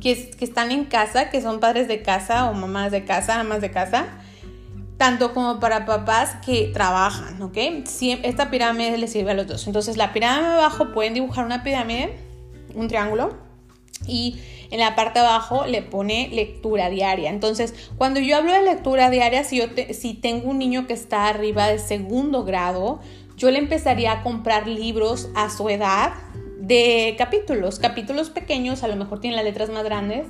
que, 0.00 0.12
están 0.40 0.70
en 0.70 0.84
casa, 0.84 1.30
que 1.30 1.40
son 1.40 1.60
padres 1.60 1.88
de 1.88 2.02
casa 2.02 2.50
o 2.50 2.54
mamás 2.54 2.92
de 2.92 3.04
casa, 3.04 3.40
amas 3.40 3.60
de 3.60 3.70
casa 3.70 4.06
tanto 4.96 5.34
como 5.34 5.60
para 5.60 5.84
papás 5.84 6.36
que 6.44 6.70
trabajan, 6.72 7.42
¿ok? 7.42 7.56
esta 8.22 8.50
pirámide 8.50 8.96
les 8.96 9.12
sirve 9.12 9.32
a 9.32 9.34
los 9.34 9.46
dos. 9.46 9.66
Entonces, 9.66 9.98
la 9.98 10.14
pirámide 10.14 10.48
de 10.48 10.54
abajo 10.54 10.92
pueden 10.92 11.12
dibujar 11.12 11.44
una 11.44 11.62
pirámide, 11.62 12.16
un 12.74 12.88
triángulo, 12.88 13.34
y 14.06 14.36
en 14.70 14.80
la 14.80 14.94
parte 14.94 15.20
de 15.20 15.26
abajo 15.26 15.66
le 15.66 15.82
pone 15.82 16.28
lectura 16.32 16.90
diaria. 16.90 17.30
Entonces, 17.30 17.74
cuando 17.96 18.20
yo 18.20 18.36
hablo 18.36 18.52
de 18.52 18.62
lectura 18.62 19.10
diaria, 19.10 19.44
si, 19.44 19.58
yo 19.58 19.66
si 19.92 20.14
tengo 20.14 20.50
un 20.50 20.58
niño 20.58 20.86
que 20.86 20.92
está 20.92 21.28
arriba 21.28 21.68
de 21.68 21.78
segundo 21.78 22.44
grado, 22.44 23.00
yo 23.36 23.50
le 23.50 23.58
empezaría 23.58 24.12
a 24.12 24.22
comprar 24.22 24.66
libros 24.66 25.28
a 25.34 25.50
su 25.50 25.68
edad 25.68 26.14
de 26.58 27.14
capítulos, 27.18 27.78
capítulos 27.78 28.30
pequeños, 28.30 28.82
a 28.82 28.88
lo 28.88 28.96
mejor 28.96 29.20
tienen 29.20 29.36
las 29.36 29.44
letras 29.44 29.70
más 29.70 29.84
grandes, 29.84 30.26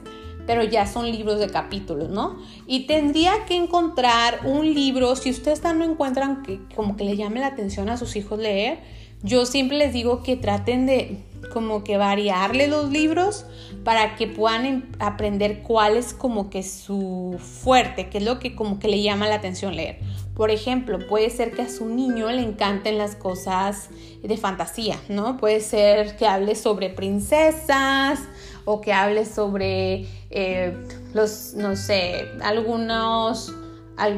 pero 0.47 0.63
ya 0.63 0.87
son 0.87 1.11
libros 1.11 1.41
de 1.41 1.49
capítulos, 1.49 2.11
¿no? 2.11 2.37
Y 2.67 2.87
tendría 2.87 3.33
que 3.47 3.57
encontrar 3.57 4.41
un 4.45 4.73
libro, 4.75 5.17
si 5.17 5.31
ustedes 5.31 5.63
no 5.63 5.85
encuentran 5.85 6.43
que 6.43 6.61
como 6.75 6.97
que 6.97 7.05
le 7.05 7.17
llame 7.17 7.41
la 7.41 7.49
atención 7.49 7.89
a 7.89 7.97
sus 7.97 8.17
hijos 8.17 8.39
leer, 8.39 8.79
yo 9.23 9.47
siempre 9.47 9.77
les 9.77 9.93
digo 9.93 10.23
que 10.23 10.37
traten 10.37 10.87
de 10.87 11.19
como 11.53 11.85
que 11.85 11.97
variarle 11.97 12.69
los 12.69 12.91
libros 12.91 13.47
para 13.85 14.17
que 14.17 14.27
puedan 14.27 14.67
em, 14.67 14.83
aprender 14.99 15.63
cuál 15.63 15.97
es 15.97 16.13
como 16.13 16.51
que 16.51 16.63
su 16.63 17.37
fuerte, 17.39 18.09
qué 18.09 18.19
es 18.19 18.25
lo 18.25 18.39
que 18.39 18.55
como 18.55 18.79
que 18.79 18.89
le 18.89 19.03
llama 19.03 19.29
la 19.29 19.37
atención 19.37 19.75
leer. 19.75 20.01
Por 20.35 20.51
ejemplo, 20.51 20.99
puede 21.09 21.31
ser 21.31 21.53
que 21.53 21.63
a 21.63 21.69
su 21.71 21.87
niño 21.87 22.31
le 22.31 22.43
encanten 22.43 22.99
las 22.99 23.17
cosas 23.17 23.89
de 24.23 24.37
fantasía, 24.37 25.01
¿no? 25.09 25.39
Puede 25.39 25.61
ser 25.61 26.17
que 26.17 26.27
hable 26.27 26.55
sobre 26.57 26.91
princesas 26.91 28.21
o 28.67 28.83
que 28.83 28.93
hable 28.93 29.25
sobre 29.25 30.07
eh, 30.29 30.77
los, 31.15 31.55
no 31.55 31.75
sé, 31.75 32.27
algunos, 32.43 33.55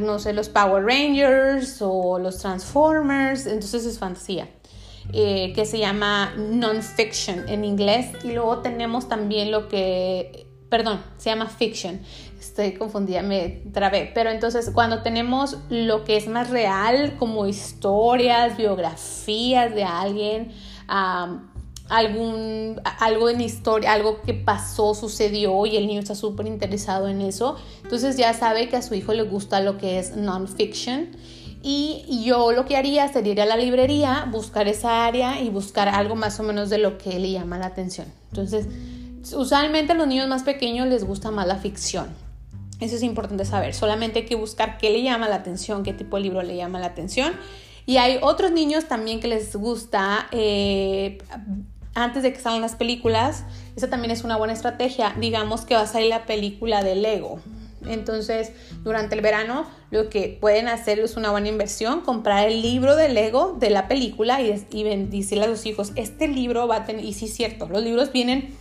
no 0.01 0.19
sé, 0.19 0.33
los 0.33 0.49
Power 0.49 0.85
Rangers 0.85 1.79
o 1.83 2.19
los 2.19 2.39
Transformers, 2.39 3.47
entonces 3.47 3.85
es 3.85 3.99
fantasía. 3.99 4.49
Eh, 5.15 5.55
que 5.55 5.65
se 5.65 5.79
llama 5.79 6.35
non-fiction 6.37 7.49
en 7.49 7.65
inglés 7.65 8.09
y 8.25 8.33
luego 8.33 8.59
tenemos 8.59 9.09
también 9.09 9.51
lo 9.51 9.67
que, 9.67 10.47
perdón, 10.69 11.01
se 11.17 11.31
llama 11.31 11.47
fiction. 11.47 12.01
Estoy 12.39 12.73
confundida, 12.73 13.23
me 13.23 13.63
trabé. 13.73 14.11
Pero 14.15 14.29
entonces 14.29 14.71
cuando 14.71 15.03
tenemos 15.03 15.57
lo 15.71 16.05
que 16.05 16.19
es 16.19 16.29
más 16.29 16.51
real, 16.51 17.17
como 17.19 17.47
historias, 17.47 18.59
biografías 18.59 19.75
de 19.75 19.85
alguien, 19.85 20.53
algún, 21.89 22.79
algo 23.01 23.31
en 23.31 23.41
historia, 23.41 23.95
algo 23.95 24.21
que 24.21 24.35
pasó, 24.35 24.95
sucedió 24.95 25.65
y 25.65 25.79
el 25.79 25.87
niño 25.87 26.01
está 26.01 26.15
súper 26.17 26.47
interesado 26.47 27.09
en 27.09 27.23
eso, 27.23 27.57
entonces 27.83 28.19
ya 28.19 28.35
sabe 28.35 28.69
que 28.69 28.77
a 28.77 28.83
su 28.83 28.95
hijo 28.95 29.15
le 29.15 29.23
gusta 29.23 29.61
lo 29.61 29.79
que 29.79 29.99
es 29.99 30.15
non-fiction 30.17 31.17
y 31.63 32.23
yo 32.25 32.53
lo 32.53 32.65
que 32.65 32.77
haría 32.77 33.09
sería 33.13 33.33
ir 33.33 33.41
a 33.41 33.47
la 33.47 33.57
librería, 33.57 34.29
buscar 34.31 34.69
esa 34.69 35.07
área 35.07 35.41
y 35.41 35.51
buscar 35.51 35.89
algo 35.89 36.15
más 36.15 36.39
o 36.41 36.43
menos 36.43 36.71
de 36.71 36.79
lo 36.79 36.99
que 36.99 37.19
le 37.19 37.33
llama 37.33 37.59
la 37.59 37.67
atención. 37.67 38.07
Entonces, 38.31 38.67
usualmente 39.35 39.93
a 39.93 39.95
los 39.95 40.07
niños 40.07 40.29
más 40.29 40.43
pequeños 40.43 40.87
les 40.89 41.05
gusta 41.05 41.31
más 41.31 41.47
la 41.47 41.57
ficción. 41.57 42.09
Eso 42.81 42.97
es 42.97 43.03
importante 43.03 43.45
saber. 43.45 43.75
Solamente 43.75 44.21
hay 44.21 44.25
que 44.27 44.37
buscar 44.37 44.79
qué 44.79 44.91
le 44.91 45.03
llama 45.03 45.29
la 45.29 45.37
atención, 45.37 45.83
qué 45.83 45.93
tipo 45.93 46.17
de 46.17 46.23
libro 46.23 46.43
le 46.43 46.57
llama 46.57 46.79
la 46.79 46.87
atención. 46.87 47.33
Y 47.87 47.97
hay 47.97 48.19
otros 48.23 48.53
niños 48.53 48.85
también 48.85 49.19
que 49.19 49.29
les 49.29 49.57
gusta, 49.57 50.29
eh, 50.31 51.19
antes 51.95 52.23
de 52.23 52.33
que 52.33 52.39
salgan 52.39 52.61
las 52.61 52.77
películas, 52.77 53.45
esa 53.77 53.89
también 53.89 54.13
es 54.13 54.23
una 54.23 54.37
buena 54.37 54.53
estrategia. 54.53 55.15
Digamos 55.19 55.63
que 55.63 55.75
va 55.75 55.81
a 55.81 55.87
salir 55.87 56.09
la 56.09 56.25
película 56.27 56.85
de 56.85 56.95
Lego. 56.95 57.41
Entonces, 57.87 58.53
durante 58.83 59.15
el 59.15 59.21
verano, 59.21 59.67
lo 59.91 60.09
que 60.09 60.37
pueden 60.41 60.69
hacer 60.69 60.99
es 60.99 61.17
una 61.17 61.31
buena 61.31 61.49
inversión, 61.49 62.01
comprar 62.01 62.47
el 62.49 62.63
libro 62.63 62.97
de 62.97 63.09
Lego 63.09 63.57
de 63.59 63.71
la 63.71 63.89
película 63.89 64.41
y, 64.43 64.67
y 64.71 65.41
a 65.41 65.47
los 65.47 65.67
hijos, 65.67 65.93
este 65.97 66.29
libro 66.29 66.67
va 66.67 66.77
a 66.77 66.85
tener, 66.85 67.05
y 67.05 67.13
sí 67.13 67.27
es 67.27 67.35
cierto, 67.35 67.69
los 67.69 67.83
libros 67.83 68.13
vienen 68.13 68.57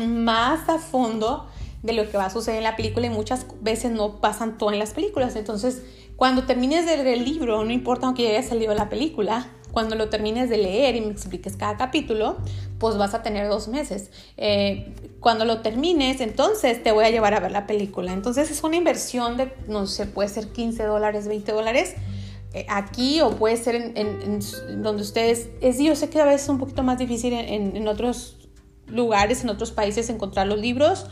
más 0.00 0.68
a 0.68 0.78
fondo 0.78 1.48
de 1.82 1.92
lo 1.92 2.08
que 2.08 2.16
va 2.16 2.26
a 2.26 2.30
suceder 2.30 2.58
en 2.58 2.64
la 2.64 2.76
película 2.76 3.06
y 3.06 3.10
muchas 3.10 3.46
veces 3.60 3.90
no 3.90 4.20
pasan 4.20 4.56
todo 4.56 4.72
en 4.72 4.78
las 4.78 4.92
películas. 4.92 5.34
Entonces, 5.36 5.82
cuando 6.16 6.44
termines 6.44 6.86
de 6.86 6.96
leer 6.96 7.18
el 7.18 7.24
libro, 7.24 7.64
no 7.64 7.72
importa 7.72 8.12
que 8.14 8.28
haya 8.28 8.48
salido 8.48 8.74
la 8.74 8.88
película, 8.88 9.48
cuando 9.72 9.96
lo 9.96 10.08
termines 10.08 10.48
de 10.50 10.58
leer 10.58 10.96
y 10.96 11.00
me 11.00 11.10
expliques 11.10 11.56
cada 11.56 11.76
capítulo, 11.76 12.36
pues 12.82 12.98
vas 12.98 13.14
a 13.14 13.22
tener 13.22 13.48
dos 13.48 13.68
meses. 13.68 14.10
Eh, 14.36 14.92
cuando 15.20 15.44
lo 15.44 15.60
termines, 15.60 16.20
entonces 16.20 16.82
te 16.82 16.90
voy 16.90 17.04
a 17.04 17.10
llevar 17.10 17.32
a 17.32 17.38
ver 17.38 17.52
la 17.52 17.68
película. 17.68 18.12
Entonces 18.12 18.50
es 18.50 18.64
una 18.64 18.74
inversión 18.74 19.36
de, 19.36 19.54
no 19.68 19.86
sé, 19.86 20.06
puede 20.06 20.28
ser 20.28 20.48
15 20.48 20.82
dólares, 20.82 21.28
20 21.28 21.52
dólares 21.52 21.94
eh, 22.54 22.66
aquí 22.68 23.20
o 23.20 23.30
puede 23.30 23.56
ser 23.56 23.76
en, 23.76 24.40
donde 24.82 25.02
ustedes, 25.02 25.48
es, 25.60 25.78
yo 25.78 25.94
sé 25.94 26.10
que 26.10 26.20
a 26.20 26.24
veces 26.24 26.42
es 26.42 26.48
un 26.48 26.58
poquito 26.58 26.82
más 26.82 26.98
difícil 26.98 27.34
en 27.34 27.86
otros 27.86 28.36
lugares, 28.88 29.44
en 29.44 29.50
otros 29.50 29.70
países 29.70 30.10
encontrar 30.10 30.48
los 30.48 30.58
libros, 30.58 31.06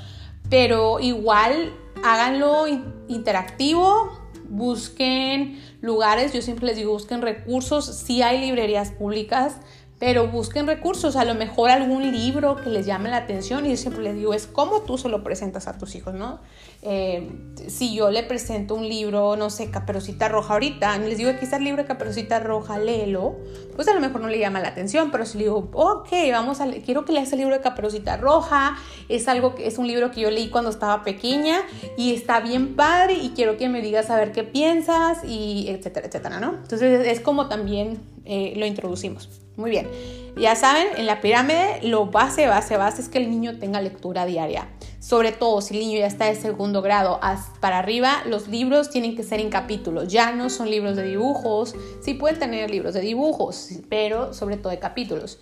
pero 0.48 0.98
igual 0.98 1.72
háganlo 2.02 2.66
interactivo, 3.06 4.10
busquen 4.50 5.62
lugares, 5.80 6.32
yo 6.32 6.42
siempre 6.42 6.66
les 6.66 6.76
digo, 6.76 6.92
busquen 6.92 7.22
recursos, 7.22 7.86
si 7.86 8.20
hay 8.22 8.40
librerías 8.40 8.90
públicas, 8.90 9.56
pero 10.00 10.28
busquen 10.28 10.66
recursos, 10.66 11.14
a 11.14 11.26
lo 11.26 11.34
mejor 11.34 11.68
algún 11.68 12.10
libro 12.10 12.56
que 12.56 12.70
les 12.70 12.86
llame 12.86 13.10
la 13.10 13.18
atención 13.18 13.66
y 13.66 13.70
yo 13.70 13.76
siempre 13.76 14.02
les 14.02 14.14
digo, 14.16 14.32
es 14.32 14.46
como 14.46 14.80
tú 14.80 14.96
se 14.96 15.10
lo 15.10 15.22
presentas 15.22 15.68
a 15.68 15.76
tus 15.76 15.94
hijos, 15.94 16.14
¿no? 16.14 16.40
Eh, 16.80 17.30
si 17.68 17.94
yo 17.94 18.10
le 18.10 18.22
presento 18.22 18.74
un 18.74 18.88
libro, 18.88 19.36
no 19.36 19.50
sé, 19.50 19.70
Caperucita 19.70 20.30
Roja 20.30 20.54
ahorita, 20.54 20.96
les 20.96 21.18
digo, 21.18 21.28
aquí 21.28 21.44
está 21.44 21.58
el 21.58 21.64
libro 21.64 21.82
de 21.82 21.86
Caperucita 21.86 22.40
Roja, 22.40 22.78
léelo, 22.78 23.36
pues 23.76 23.88
a 23.88 23.92
lo 23.92 24.00
mejor 24.00 24.22
no 24.22 24.28
le 24.28 24.38
llama 24.38 24.60
la 24.60 24.68
atención, 24.68 25.10
pero 25.10 25.26
si 25.26 25.36
le 25.36 25.44
digo, 25.44 25.68
ok, 25.74 26.08
vamos 26.32 26.60
quiero 26.86 27.04
que 27.04 27.12
leas 27.12 27.30
el 27.34 27.40
libro 27.40 27.54
de 27.54 27.60
Caperucita 27.60 28.16
Roja, 28.16 28.78
es 29.10 29.28
algo 29.28 29.54
que 29.54 29.66
es 29.66 29.76
un 29.76 29.86
libro 29.86 30.10
que 30.10 30.22
yo 30.22 30.30
leí 30.30 30.48
cuando 30.48 30.70
estaba 30.70 31.04
pequeña 31.04 31.58
y 31.98 32.14
está 32.14 32.40
bien 32.40 32.74
padre 32.74 33.12
y 33.12 33.30
quiero 33.30 33.58
que 33.58 33.68
me 33.68 33.82
digas 33.82 34.08
a 34.08 34.32
qué 34.32 34.44
piensas 34.44 35.18
y 35.26 35.68
etcétera, 35.68 36.06
etcétera, 36.06 36.40
¿no? 36.40 36.54
Entonces 36.54 37.06
es 37.06 37.20
como 37.20 37.48
también 37.48 38.00
eh, 38.24 38.54
lo 38.56 38.64
introducimos. 38.64 39.28
Muy 39.60 39.70
bien. 39.70 39.88
Ya 40.36 40.56
saben, 40.56 40.88
en 40.96 41.04
la 41.06 41.20
pirámide 41.20 41.80
lo 41.82 42.06
base, 42.06 42.46
base, 42.46 42.78
base 42.78 43.02
es 43.02 43.08
que 43.08 43.18
el 43.18 43.28
niño 43.28 43.58
tenga 43.58 43.82
lectura 43.82 44.24
diaria. 44.24 44.68
Sobre 44.98 45.32
todo 45.32 45.60
si 45.60 45.74
el 45.74 45.80
niño 45.80 45.98
ya 45.98 46.06
está 46.06 46.26
de 46.26 46.34
segundo 46.34 46.80
grado 46.80 47.20
para 47.60 47.78
arriba, 47.78 48.22
los 48.26 48.48
libros 48.48 48.88
tienen 48.90 49.16
que 49.16 49.22
ser 49.22 49.40
en 49.40 49.50
capítulos. 49.50 50.08
Ya 50.08 50.32
no 50.32 50.48
son 50.48 50.70
libros 50.70 50.96
de 50.96 51.02
dibujos. 51.02 51.74
Sí 52.02 52.14
pueden 52.14 52.38
tener 52.38 52.70
libros 52.70 52.94
de 52.94 53.00
dibujos, 53.00 53.68
pero 53.90 54.32
sobre 54.32 54.56
todo 54.56 54.70
de 54.70 54.78
capítulos. 54.78 55.38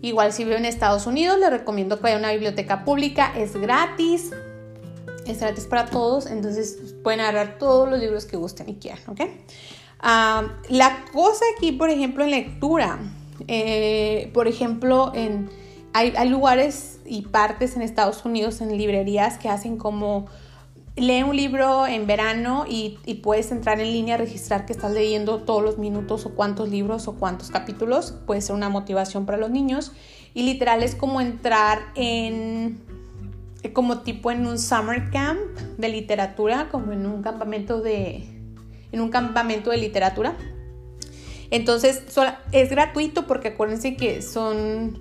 Igual 0.00 0.32
si 0.32 0.44
vive 0.44 0.56
en 0.56 0.64
Estados 0.64 1.06
Unidos, 1.06 1.38
les 1.38 1.50
recomiendo 1.50 1.96
que 1.96 2.04
vaya 2.04 2.16
a 2.16 2.18
una 2.18 2.32
biblioteca 2.32 2.84
pública. 2.84 3.34
Es 3.36 3.54
gratis. 3.54 4.30
Es 5.26 5.40
gratis 5.40 5.64
para 5.66 5.86
todos. 5.86 6.26
Entonces 6.26 6.94
pueden 7.02 7.20
agarrar 7.20 7.58
todos 7.58 7.88
los 7.88 8.00
libros 8.00 8.24
que 8.24 8.36
gusten 8.36 8.68
y 8.70 8.76
quieran. 8.76 9.02
¿ok? 9.08 9.20
Ah, 10.00 10.58
la 10.68 11.04
cosa 11.12 11.44
aquí, 11.56 11.72
por 11.72 11.90
ejemplo, 11.90 12.24
en 12.24 12.30
lectura 12.30 12.98
eh, 13.48 14.30
por 14.32 14.48
ejemplo, 14.48 15.12
en, 15.14 15.50
hay, 15.92 16.28
lugares 16.28 17.00
y 17.04 17.22
partes 17.22 17.76
en 17.76 17.82
Estados 17.82 18.24
Unidos, 18.24 18.60
en 18.60 18.76
librerías, 18.76 19.38
que 19.38 19.48
hacen 19.48 19.76
como 19.76 20.26
lee 20.96 21.22
un 21.22 21.34
libro 21.34 21.86
en 21.86 22.06
verano 22.06 22.64
y, 22.68 22.98
puedes 23.22 23.50
entrar 23.52 23.80
en 23.80 23.92
línea, 23.92 24.16
registrar 24.16 24.66
que 24.66 24.72
estás 24.72 24.92
leyendo 24.92 25.38
todos 25.42 25.62
los 25.62 25.78
minutos 25.78 26.26
o 26.26 26.34
cuántos 26.34 26.68
libros 26.68 27.08
o 27.08 27.14
cuántos 27.14 27.50
capítulos. 27.50 28.14
Puede 28.26 28.40
ser 28.40 28.54
una 28.54 28.68
motivación 28.68 29.26
para 29.26 29.38
los 29.38 29.50
niños. 29.50 29.92
Y 30.34 30.44
literal 30.44 30.82
es 30.82 30.94
como 30.94 31.20
entrar 31.20 31.80
en, 31.94 32.80
como 33.72 34.00
tipo 34.00 34.30
en 34.30 34.46
un 34.46 34.58
summer 34.58 35.10
camp 35.10 35.40
de 35.76 35.88
literatura, 35.88 36.68
como 36.70 36.92
en 36.92 37.06
un 37.06 37.22
campamento 37.22 37.80
de, 37.80 38.24
en 38.92 39.00
un 39.00 39.10
campamento 39.10 39.70
de 39.70 39.76
literatura. 39.78 40.36
Entonces, 41.52 42.02
es 42.50 42.70
gratuito 42.70 43.26
porque 43.26 43.48
acuérdense 43.48 43.94
que 43.94 44.22
son, 44.22 44.98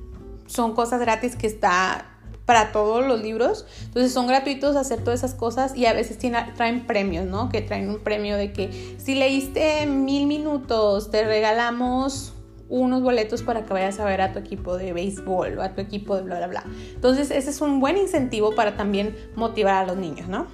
son 0.47 0.75
cosas 0.75 0.99
gratis 0.99 1.37
que 1.37 1.47
está 1.47 2.11
para 2.45 2.73
todos 2.73 3.07
los 3.07 3.21
libros. 3.21 3.65
Entonces 3.85 4.11
son 4.11 4.27
gratuitos 4.27 4.75
hacer 4.75 5.01
todas 5.01 5.21
esas 5.21 5.33
cosas 5.33 5.73
y 5.77 5.85
a 5.85 5.93
veces 5.93 6.17
traen 6.57 6.85
premios, 6.85 7.25
¿no? 7.25 7.47
Que 7.47 7.61
traen 7.61 7.89
un 7.89 7.99
premio 7.99 8.35
de 8.35 8.51
que 8.51 8.97
si 8.97 9.15
leíste 9.15 9.85
mil 9.85 10.27
minutos, 10.27 11.09
te 11.09 11.23
regalamos 11.23 12.33
unos 12.67 13.01
boletos 13.01 13.43
para 13.43 13.63
que 13.63 13.71
vayas 13.71 14.01
a 14.01 14.05
ver 14.05 14.19
a 14.19 14.33
tu 14.33 14.39
equipo 14.39 14.75
de 14.75 14.91
béisbol 14.91 15.57
o 15.57 15.61
a 15.61 15.73
tu 15.73 15.79
equipo 15.79 16.17
de 16.17 16.23
bla, 16.23 16.35
bla, 16.35 16.47
bla. 16.47 16.65
Entonces 16.93 17.31
ese 17.31 17.49
es 17.49 17.61
un 17.61 17.79
buen 17.79 17.95
incentivo 17.95 18.53
para 18.55 18.75
también 18.75 19.15
motivar 19.35 19.75
a 19.75 19.85
los 19.85 19.95
niños, 19.95 20.27
¿no? 20.27 20.47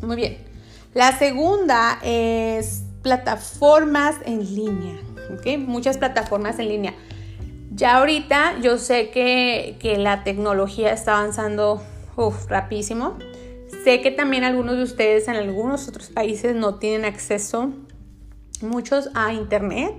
Muy 0.00 0.16
bien. 0.16 0.38
La 0.94 1.12
segunda 1.18 1.98
es 2.02 2.85
plataformas 3.06 4.16
en 4.24 4.40
línea, 4.52 4.96
¿ok? 5.32 5.58
Muchas 5.58 5.96
plataformas 5.96 6.58
en 6.58 6.66
línea. 6.66 6.92
Ya 7.72 7.98
ahorita 7.98 8.58
yo 8.60 8.78
sé 8.78 9.10
que, 9.10 9.94
la 9.96 10.24
tecnología 10.24 10.92
está 10.92 11.16
avanzando 11.16 11.80
rapidísimo. 12.48 13.16
Sé 13.84 14.00
que 14.00 14.10
también 14.10 14.42
algunos 14.42 14.76
de 14.76 14.82
ustedes 14.82 15.28
en 15.28 15.36
algunos 15.36 15.86
otros 15.86 16.08
países 16.08 16.56
no 16.56 16.80
tienen 16.80 17.04
acceso 17.04 17.70
muchos 18.60 19.08
a 19.14 19.32
internet. 19.32 19.92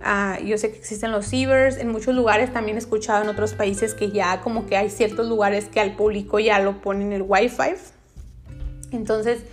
Ah, 0.00 0.40
yo 0.44 0.58
sé 0.58 0.72
que 0.72 0.78
existen 0.78 1.12
los 1.12 1.26
cibers, 1.26 1.76
en 1.76 1.92
muchos 1.92 2.16
lugares 2.16 2.52
también 2.52 2.78
he 2.78 2.80
escuchado 2.80 3.22
en 3.22 3.28
otros 3.28 3.52
países 3.52 3.94
que 3.94 4.10
ya 4.10 4.40
como 4.40 4.66
que 4.66 4.76
hay 4.76 4.90
ciertos 4.90 5.28
lugares 5.28 5.66
que 5.66 5.78
al 5.78 5.94
público 5.94 6.40
ya 6.40 6.58
lo 6.58 6.82
ponen 6.82 7.12
el 7.12 7.22
wifi. 7.22 7.76
Entonces, 8.90 9.44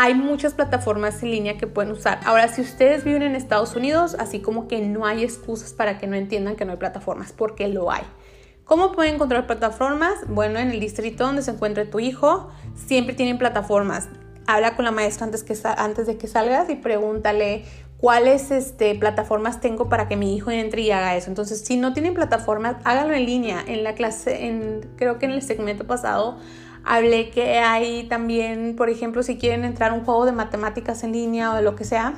hay 0.00 0.14
muchas 0.14 0.54
plataformas 0.54 1.24
en 1.24 1.32
línea 1.32 1.58
que 1.58 1.66
pueden 1.66 1.90
usar. 1.90 2.20
Ahora, 2.24 2.46
si 2.46 2.60
ustedes 2.60 3.02
viven 3.02 3.22
en 3.22 3.34
Estados 3.34 3.74
Unidos, 3.74 4.14
así 4.20 4.38
como 4.38 4.68
que 4.68 4.80
no 4.80 5.04
hay 5.04 5.24
excusas 5.24 5.72
para 5.72 5.98
que 5.98 6.06
no 6.06 6.14
entiendan 6.14 6.54
que 6.54 6.64
no 6.64 6.70
hay 6.70 6.78
plataformas, 6.78 7.32
porque 7.32 7.66
lo 7.66 7.90
hay. 7.90 8.04
¿Cómo 8.62 8.92
pueden 8.92 9.16
encontrar 9.16 9.48
plataformas? 9.48 10.14
Bueno, 10.28 10.60
en 10.60 10.70
el 10.70 10.78
distrito 10.78 11.26
donde 11.26 11.42
se 11.42 11.50
encuentre 11.50 11.84
tu 11.84 11.98
hijo, 11.98 12.48
siempre 12.76 13.16
tienen 13.16 13.38
plataformas. 13.38 14.08
Habla 14.46 14.76
con 14.76 14.84
la 14.84 14.92
maestra 14.92 15.24
antes, 15.24 15.42
que, 15.42 15.56
antes 15.64 16.06
de 16.06 16.16
que 16.16 16.28
salgas 16.28 16.70
y 16.70 16.76
pregúntale 16.76 17.64
cuáles 17.96 18.52
este, 18.52 18.94
plataformas 18.94 19.60
tengo 19.60 19.88
para 19.88 20.06
que 20.06 20.16
mi 20.16 20.36
hijo 20.36 20.52
entre 20.52 20.82
y 20.82 20.92
haga 20.92 21.16
eso. 21.16 21.28
Entonces, 21.28 21.64
si 21.64 21.76
no 21.76 21.92
tienen 21.92 22.14
plataformas, 22.14 22.76
háganlo 22.84 23.14
en 23.14 23.26
línea. 23.26 23.64
En 23.66 23.82
la 23.82 23.94
clase, 23.94 24.46
en, 24.46 24.92
creo 24.96 25.18
que 25.18 25.26
en 25.26 25.32
el 25.32 25.42
segmento 25.42 25.88
pasado, 25.88 26.38
hablé 26.84 27.30
que 27.30 27.58
hay 27.58 28.04
también, 28.04 28.76
por 28.76 28.90
ejemplo, 28.90 29.22
si 29.22 29.36
quieren 29.38 29.64
entrar 29.64 29.90
a 29.90 29.94
un 29.94 30.04
juego 30.04 30.24
de 30.24 30.32
matemáticas 30.32 31.04
en 31.04 31.12
línea 31.12 31.52
o 31.52 31.56
de 31.56 31.62
lo 31.62 31.76
que 31.76 31.84
sea, 31.84 32.14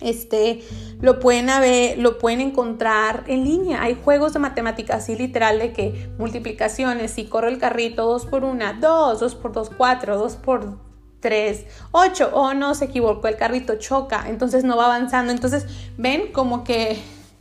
este, 0.00 0.62
lo 1.00 1.20
pueden, 1.20 1.46
ver, 1.46 1.98
lo 1.98 2.18
pueden 2.18 2.40
encontrar 2.40 3.24
en 3.26 3.44
línea. 3.44 3.82
Hay 3.82 3.96
juegos 4.02 4.32
de 4.34 4.38
matemáticas 4.38 5.02
así 5.02 5.16
literal 5.16 5.58
de 5.58 5.72
que 5.72 6.10
multiplicaciones, 6.18 7.12
si 7.12 7.26
corro 7.26 7.48
el 7.48 7.58
carrito 7.58 8.04
2 8.06 8.26
por 8.26 8.44
1, 8.44 8.74
2, 8.80 9.20
2 9.20 9.34
por 9.36 9.52
2, 9.52 9.70
4, 9.76 10.18
2 10.18 10.36
por 10.36 10.78
3, 11.20 11.64
8, 11.92 12.30
o 12.32 12.54
no 12.54 12.74
se 12.74 12.86
equivocó, 12.86 13.28
el 13.28 13.36
carrito 13.36 13.76
choca, 13.76 14.28
entonces 14.28 14.64
no 14.64 14.76
va 14.76 14.86
avanzando. 14.86 15.32
Entonces 15.32 15.66
ven 15.96 16.30
como 16.32 16.62
que 16.62 16.98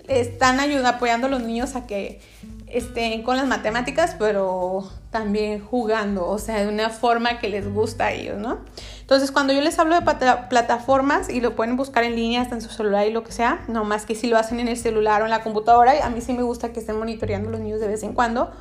están 0.08 0.60
ayudando, 0.60 0.90
apoyando 0.90 1.28
a 1.28 1.30
los 1.30 1.44
niños 1.44 1.76
a 1.76 1.86
que 1.86 2.22
estén 2.68 3.24
con 3.24 3.38
las 3.38 3.48
matemáticas, 3.48 4.16
pero 4.18 4.90
también 5.12 5.64
jugando, 5.64 6.28
o 6.28 6.38
sea, 6.40 6.64
de 6.64 6.68
una 6.68 6.90
forma 6.90 7.40
que 7.40 7.48
les 7.48 7.72
gusta 7.72 8.06
a 8.06 8.12
ellos, 8.12 8.38
¿no? 8.38 8.60
Entonces, 9.02 9.32
cuando 9.32 9.54
yo 9.54 9.62
les 9.62 9.78
hablo 9.80 9.96
de 9.96 10.02
plataformas 10.50 11.30
y 11.30 11.42
lo 11.42 11.56
pueden 11.56 11.78
buscar 11.78 12.04
en 12.04 12.16
línea, 12.16 12.42
hasta 12.42 12.56
en 12.56 12.62
su 12.62 12.70
celular 12.70 13.08
y 13.08 13.12
lo 13.12 13.24
que 13.24 13.32
sea, 13.32 13.64
no 13.68 13.84
más 13.84 14.06
que 14.06 14.16
si 14.16 14.28
lo 14.28 14.38
hacen 14.38 14.60
en 14.60 14.68
el 14.68 14.78
celular 14.78 15.22
o 15.22 15.26
en 15.26 15.32
la 15.32 15.44
computadora, 15.44 15.94
a 16.04 16.10
mí 16.10 16.22
sí 16.22 16.34
me 16.34 16.44
gusta 16.44 16.74
que 16.74 16.80
estén 16.80 16.98
monitoreando 16.98 17.50
los 17.50 17.60
niños 17.60 17.80
de 17.80 17.88
vez 17.88 18.04
en 18.04 18.14
cuando, 18.14 18.52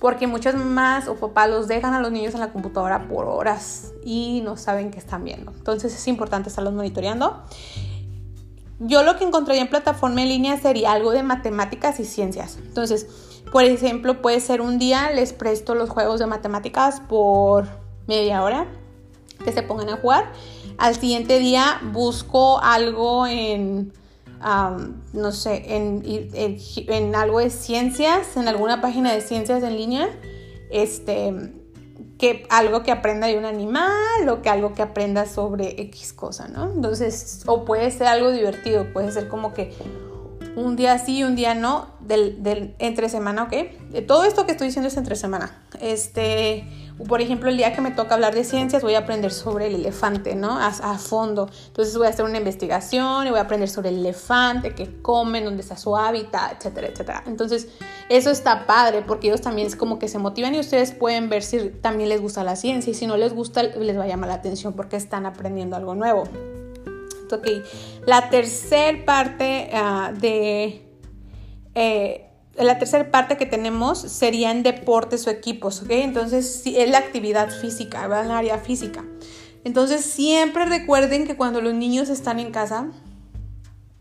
porque 0.00 0.26
muchas 0.26 0.54
mamás 0.54 1.06
o 1.06 1.16
papás 1.16 1.50
los 1.50 1.68
dejan 1.68 1.92
a 1.92 2.00
los 2.00 2.10
niños 2.10 2.32
en 2.34 2.40
la 2.40 2.48
computadora 2.48 3.06
por 3.06 3.26
horas 3.26 3.92
y 4.02 4.40
no 4.42 4.56
saben 4.56 4.90
qué 4.90 4.98
están 4.98 5.22
viendo. 5.22 5.52
Entonces, 5.52 5.94
es 5.94 6.08
importante 6.08 6.48
estarlos 6.48 6.72
monitoreando. 6.72 7.44
Yo 8.78 9.02
lo 9.02 9.18
que 9.18 9.24
encontraría 9.24 9.60
en 9.60 9.68
plataforma 9.68 10.22
en 10.22 10.28
línea 10.28 10.58
sería 10.58 10.92
algo 10.92 11.12
de 11.12 11.22
matemáticas 11.22 12.00
y 12.00 12.06
ciencias. 12.06 12.56
Entonces, 12.56 13.29
por 13.52 13.64
ejemplo, 13.64 14.22
puede 14.22 14.40
ser 14.40 14.60
un 14.60 14.78
día 14.78 15.10
les 15.10 15.32
presto 15.32 15.74
los 15.74 15.90
juegos 15.90 16.20
de 16.20 16.26
matemáticas 16.26 17.00
por 17.00 17.66
media 18.06 18.42
hora 18.42 18.66
que 19.44 19.52
se 19.52 19.62
pongan 19.62 19.88
a 19.88 19.96
jugar. 19.96 20.32
Al 20.78 20.94
siguiente 20.94 21.38
día 21.38 21.80
busco 21.92 22.60
algo 22.62 23.26
en, 23.26 23.92
no 25.12 25.32
sé, 25.32 25.76
en, 25.76 26.02
en, 26.04 27.14
algo 27.14 27.40
de 27.40 27.50
ciencias, 27.50 28.36
en 28.36 28.48
alguna 28.48 28.80
página 28.80 29.12
de 29.12 29.20
ciencias 29.20 29.62
en 29.62 29.76
línea, 29.76 30.08
este, 30.70 31.52
que 32.18 32.46
algo 32.50 32.82
que 32.82 32.92
aprenda 32.92 33.26
de 33.26 33.38
un 33.38 33.46
animal 33.46 34.28
o 34.28 34.42
que 34.42 34.50
algo 34.50 34.74
que 34.74 34.82
aprenda 34.82 35.26
sobre 35.26 35.80
X 35.80 36.12
cosa, 36.12 36.48
¿no? 36.48 36.70
Entonces, 36.70 37.42
o 37.46 37.64
puede 37.64 37.90
ser 37.90 38.06
algo 38.06 38.30
divertido, 38.30 38.92
puede 38.92 39.10
ser 39.10 39.28
como 39.28 39.54
que 39.54 39.72
un 40.56 40.76
día 40.76 40.98
sí, 40.98 41.22
un 41.24 41.36
día 41.36 41.54
no, 41.54 41.88
del, 42.00 42.74
entre 42.78 43.08
semana, 43.08 43.44
¿ok? 43.44 44.06
Todo 44.06 44.24
esto 44.24 44.46
que 44.46 44.52
estoy 44.52 44.68
diciendo 44.68 44.88
es 44.88 44.96
entre 44.96 45.16
semana. 45.16 45.62
Este, 45.80 46.64
por 47.08 47.20
ejemplo, 47.20 47.48
el 47.48 47.56
día 47.56 47.72
que 47.72 47.80
me 47.80 47.90
toca 47.90 48.14
hablar 48.14 48.34
de 48.34 48.44
ciencias, 48.44 48.82
voy 48.82 48.94
a 48.94 49.00
aprender 49.00 49.32
sobre 49.32 49.68
el 49.68 49.76
elefante, 49.76 50.34
¿no? 50.34 50.58
A, 50.58 50.66
a, 50.66 50.98
fondo. 50.98 51.48
Entonces 51.68 51.96
voy 51.96 52.06
a 52.06 52.10
hacer 52.10 52.24
una 52.24 52.38
investigación 52.38 53.26
y 53.26 53.30
voy 53.30 53.38
a 53.38 53.42
aprender 53.42 53.68
sobre 53.68 53.88
el 53.88 53.98
elefante, 53.98 54.74
qué 54.74 55.00
comen, 55.00 55.44
dónde 55.44 55.62
está 55.62 55.76
su 55.76 55.96
hábitat, 55.96 56.58
etcétera, 56.58 56.88
etcétera. 56.88 57.24
Entonces, 57.26 57.68
eso 58.08 58.30
está 58.30 58.66
padre 58.66 59.02
porque 59.06 59.28
ellos 59.28 59.40
también 59.40 59.66
es 59.66 59.76
como 59.76 59.98
que 59.98 60.08
se 60.08 60.18
motivan 60.18 60.54
y 60.54 60.60
ustedes 60.60 60.92
pueden 60.92 61.28
ver 61.28 61.42
si 61.42 61.70
también 61.70 62.08
les 62.08 62.20
gusta 62.20 62.44
la 62.44 62.56
ciencia 62.56 62.90
y 62.90 62.94
si 62.94 63.06
no 63.06 63.16
les 63.16 63.32
gusta, 63.32 63.62
les 63.62 63.96
va 63.96 64.04
a 64.04 64.08
llamar 64.08 64.28
la 64.28 64.34
atención 64.34 64.74
porque 64.74 64.96
están 64.96 65.26
aprendiendo 65.26 65.76
algo 65.76 65.94
nuevo. 65.94 66.24
Ok, 67.32 67.46
la 68.06 68.30
tercera 68.30 69.04
parte 69.04 69.70
uh, 69.72 70.18
de... 70.18 70.82
Eh, 71.74 72.26
la 72.56 72.78
tercera 72.78 73.10
parte 73.10 73.36
que 73.36 73.46
tenemos 73.46 73.98
serían 73.98 74.62
deportes 74.62 75.26
o 75.26 75.30
equipos, 75.30 75.82
¿ok? 75.82 75.90
Entonces, 75.90 76.62
es 76.66 76.90
la 76.90 76.98
actividad 76.98 77.48
física, 77.50 78.06
va 78.06 78.24
en 78.24 78.32
área 78.32 78.58
física. 78.58 79.04
Entonces, 79.64 80.04
siempre 80.04 80.66
recuerden 80.66 81.26
que 81.26 81.36
cuando 81.36 81.60
los 81.60 81.74
niños 81.74 82.08
están 82.10 82.38
en 82.38 82.50
casa, 82.50 82.88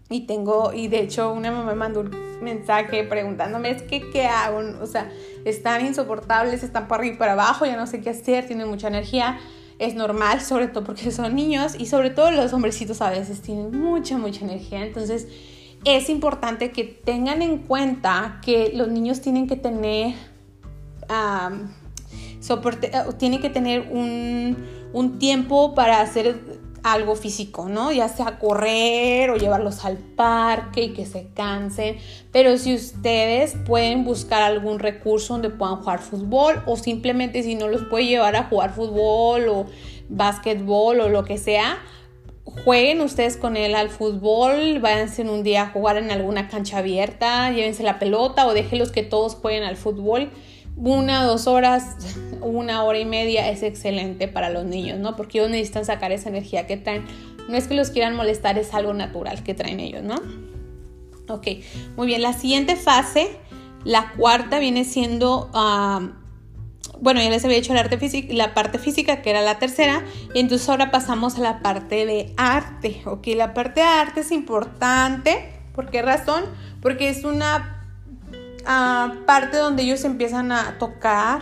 y 0.10 0.22
tengo, 0.22 0.74
y 0.74 0.88
de 0.88 1.02
hecho 1.02 1.32
una 1.32 1.52
mamá 1.52 1.76
mandó 1.76 2.00
un 2.02 2.42
mensaje 2.42 3.04
preguntándome, 3.04 3.70
es 3.70 3.84
que, 3.84 4.10
¿qué 4.10 4.26
hago? 4.26 4.62
O 4.82 4.88
sea, 4.88 5.10
están 5.46 5.86
insoportables, 5.86 6.64
están 6.64 6.88
para 6.88 7.02
arriba 7.02 7.16
y 7.16 7.20
para 7.20 7.34
abajo, 7.34 7.66
ya 7.66 7.78
no 7.78 7.86
sé 7.86 8.02
qué 8.02 8.10
hacer, 8.10 8.48
tienen 8.48 8.68
mucha 8.68 8.88
energía. 8.88 9.40
Es 9.80 9.96
normal, 9.96 10.42
sobre 10.46 10.68
todo 10.68 10.84
porque 10.84 11.12
son 11.12 11.36
niños 11.36 11.76
y 11.78 11.88
sobre 11.88 12.12
todo 12.12 12.32
los 12.32 12.54
hombrecitos 12.54 13.02
a 13.02 13.10
veces 13.10 13.42
tienen 13.42 13.78
mucha, 13.80 14.18
mucha 14.18 14.46
energía. 14.46 14.86
Entonces, 14.86 15.28
es 15.86 16.10
importante 16.10 16.72
que 16.72 16.84
tengan 16.84 17.42
en 17.42 17.60
cuenta 17.60 18.40
que 18.44 18.72
los 18.76 18.90
niños 18.90 19.22
tienen 19.22 19.48
que 19.48 19.56
tener 19.56 20.14
soporte, 22.40 22.92
eh, 22.96 23.04
tienen 23.18 23.42
que 23.42 23.50
tener 23.50 23.90
un, 23.92 24.58
un, 24.94 25.20
tiempo 25.20 25.74
para 25.74 26.02
hacer 26.02 26.40
algo 26.84 27.16
físico, 27.16 27.70
¿no? 27.70 27.92
Ya 27.92 28.08
sea 28.08 28.40
correr 28.40 29.30
o 29.30 29.38
llevarlos 29.38 29.86
al 29.86 29.98
parque 29.98 30.84
y 30.84 30.94
que 30.94 31.06
se 31.06 31.28
cansen. 31.34 31.98
Pero 32.32 32.58
si 32.58 32.76
ustedes 32.76 33.56
pueden 33.66 34.04
buscar 34.04 34.42
algún 34.42 34.80
recurso 34.80 35.34
donde 35.34 35.50
puedan 35.50 35.78
jugar 35.78 36.00
fútbol 36.00 36.62
o 36.66 36.78
simplemente 36.78 37.44
si 37.44 37.56
no 37.56 37.68
los 37.68 37.84
puede 37.86 38.06
llevar 38.06 38.36
a 38.36 38.44
jugar 38.44 38.74
fútbol 38.74 39.48
o 39.50 39.66
básquetbol 40.10 41.02
o 41.02 41.10
lo 41.10 41.24
que 41.24 41.38
sea, 41.38 41.80
jueguen 42.64 43.02
ustedes 43.02 43.38
con 43.38 43.58
él 43.58 43.76
al 43.76 43.90
fútbol, 43.90 44.80
váyanse 44.80 45.22
un 45.24 45.44
día 45.44 45.64
a 45.64 45.70
jugar 45.70 45.98
en 45.98 46.12
alguna 46.12 46.48
cancha 46.48 46.80
abierta, 46.80 47.52
llévense 47.52 47.84
la 47.84 48.00
pelota 48.00 48.48
o 48.48 48.54
déjenlos 48.54 48.92
que 48.92 49.04
todos 49.04 49.36
jueguen 49.36 49.64
al 49.64 49.78
fútbol. 49.78 50.30
Una, 50.80 51.24
dos 51.26 51.48
horas, 51.48 51.96
una 52.42 52.84
hora 52.84 53.00
y 53.00 53.06
media 53.06 53.50
es 53.50 53.64
excelente 53.64 54.28
para 54.28 54.50
los 54.50 54.66
niños, 54.66 55.00
¿no? 55.00 55.16
Porque 55.16 55.40
ellos 55.40 55.52
necesitan 55.52 55.86
sacar 55.86 56.12
esa 56.12 56.30
energía 56.30 56.66
que 56.68 56.78
traen. 56.78 57.06
No 57.48 57.58
es 57.58 57.68
que 57.68 57.76
los 57.76 57.90
quieran 57.90 58.16
molestar, 58.16 58.58
es 58.58 58.74
algo 58.74 58.94
natural 58.94 59.44
que 59.44 59.54
traen 59.54 59.80
ellos, 59.80 60.04
¿no? 60.04 60.16
Ok, 61.28 61.48
muy 61.96 62.08
bien. 62.08 62.22
La 62.22 62.34
siguiente 62.34 62.76
fase, 62.76 63.30
la 63.84 64.14
cuarta, 64.18 64.60
viene 64.60 64.84
siendo 64.84 65.50
bueno, 67.02 67.22
ya 67.22 67.30
les 67.30 67.46
había 67.46 67.58
dicho 67.58 67.74
la, 67.74 67.82
arte 67.82 68.28
la 68.30 68.54
parte 68.54 68.78
física, 68.78 69.22
que 69.22 69.30
era 69.30 69.42
la 69.42 69.60
tercera, 69.60 70.04
y 70.34 70.40
entonces 70.40 70.68
ahora 70.70 70.92
pasamos 70.92 71.38
a 71.38 71.42
la 71.42 71.60
parte 71.62 72.06
de 72.06 72.34
arte, 72.38 73.02
¿ok? 73.06 73.28
La 73.36 73.54
parte 73.54 73.82
de 73.82 73.88
arte 73.88 74.22
es 74.22 74.32
importante, 74.32 75.50
¿por 75.74 75.90
qué 75.90 76.02
razón? 76.02 76.44
Porque 76.82 77.10
es 77.10 77.24
una 77.24 77.79
ah, 78.66 79.14
parte 79.26 79.58
donde 79.58 79.84
ellos 79.84 80.04
empiezan 80.04 80.52
a 80.52 80.78
tocar, 80.78 81.42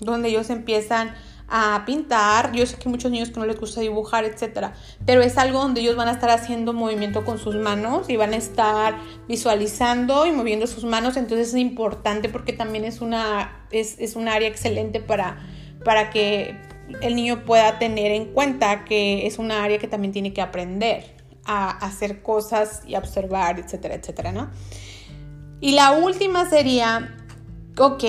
donde 0.00 0.28
ellos 0.28 0.50
empiezan 0.50 1.14
a 1.48 1.84
pintar. 1.86 2.52
Yo 2.52 2.66
sé 2.66 2.76
que 2.76 2.88
hay 2.88 2.90
muchos 2.90 3.10
niños 3.10 3.30
que 3.30 3.38
no 3.38 3.46
les 3.46 3.58
gusta 3.58 3.80
dibujar, 3.80 4.24
etcétera, 4.24 4.74
pero 5.06 5.22
es 5.22 5.38
algo 5.38 5.60
donde 5.60 5.80
ellos 5.80 5.96
van 5.96 6.08
a 6.08 6.12
estar 6.12 6.30
haciendo 6.30 6.72
movimiento 6.72 7.24
con 7.24 7.38
sus 7.38 7.54
manos 7.54 8.08
y 8.08 8.16
van 8.16 8.32
a 8.32 8.36
estar 8.36 8.96
visualizando 9.28 10.26
y 10.26 10.32
moviendo 10.32 10.66
sus 10.66 10.84
manos. 10.84 11.16
Entonces 11.16 11.48
es 11.48 11.56
importante 11.56 12.28
porque 12.28 12.52
también 12.52 12.84
es 12.84 13.00
una, 13.00 13.66
es, 13.70 13.96
es 13.98 14.16
un 14.16 14.28
área 14.28 14.48
excelente 14.48 15.00
para, 15.00 15.38
para 15.84 16.10
que 16.10 16.56
el 17.00 17.14
niño 17.14 17.44
pueda 17.44 17.78
tener 17.78 18.12
en 18.12 18.26
cuenta 18.32 18.84
que 18.84 19.26
es 19.26 19.38
una 19.38 19.64
área 19.64 19.78
que 19.78 19.88
también 19.88 20.12
tiene 20.12 20.32
que 20.32 20.42
aprender 20.42 21.14
a 21.46 21.70
hacer 21.70 22.22
cosas 22.22 22.82
y 22.86 22.96
observar, 22.96 23.58
etcétera, 23.58 23.94
etcétera, 23.94 24.32
¿no? 24.32 24.50
Y 25.60 25.72
la 25.72 25.92
última 25.92 26.48
sería, 26.48 27.14
ok, 27.78 28.04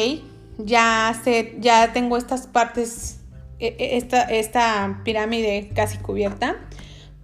ya, 0.58 1.20
sé, 1.24 1.56
ya 1.60 1.94
tengo 1.94 2.18
estas 2.18 2.48
partes 2.48 3.20
e, 3.60 3.76
e, 3.80 3.98
esta, 3.98 4.24
esta 4.24 5.02
pirámide 5.04 5.72
casi 5.74 5.98
cubierta. 5.98 6.58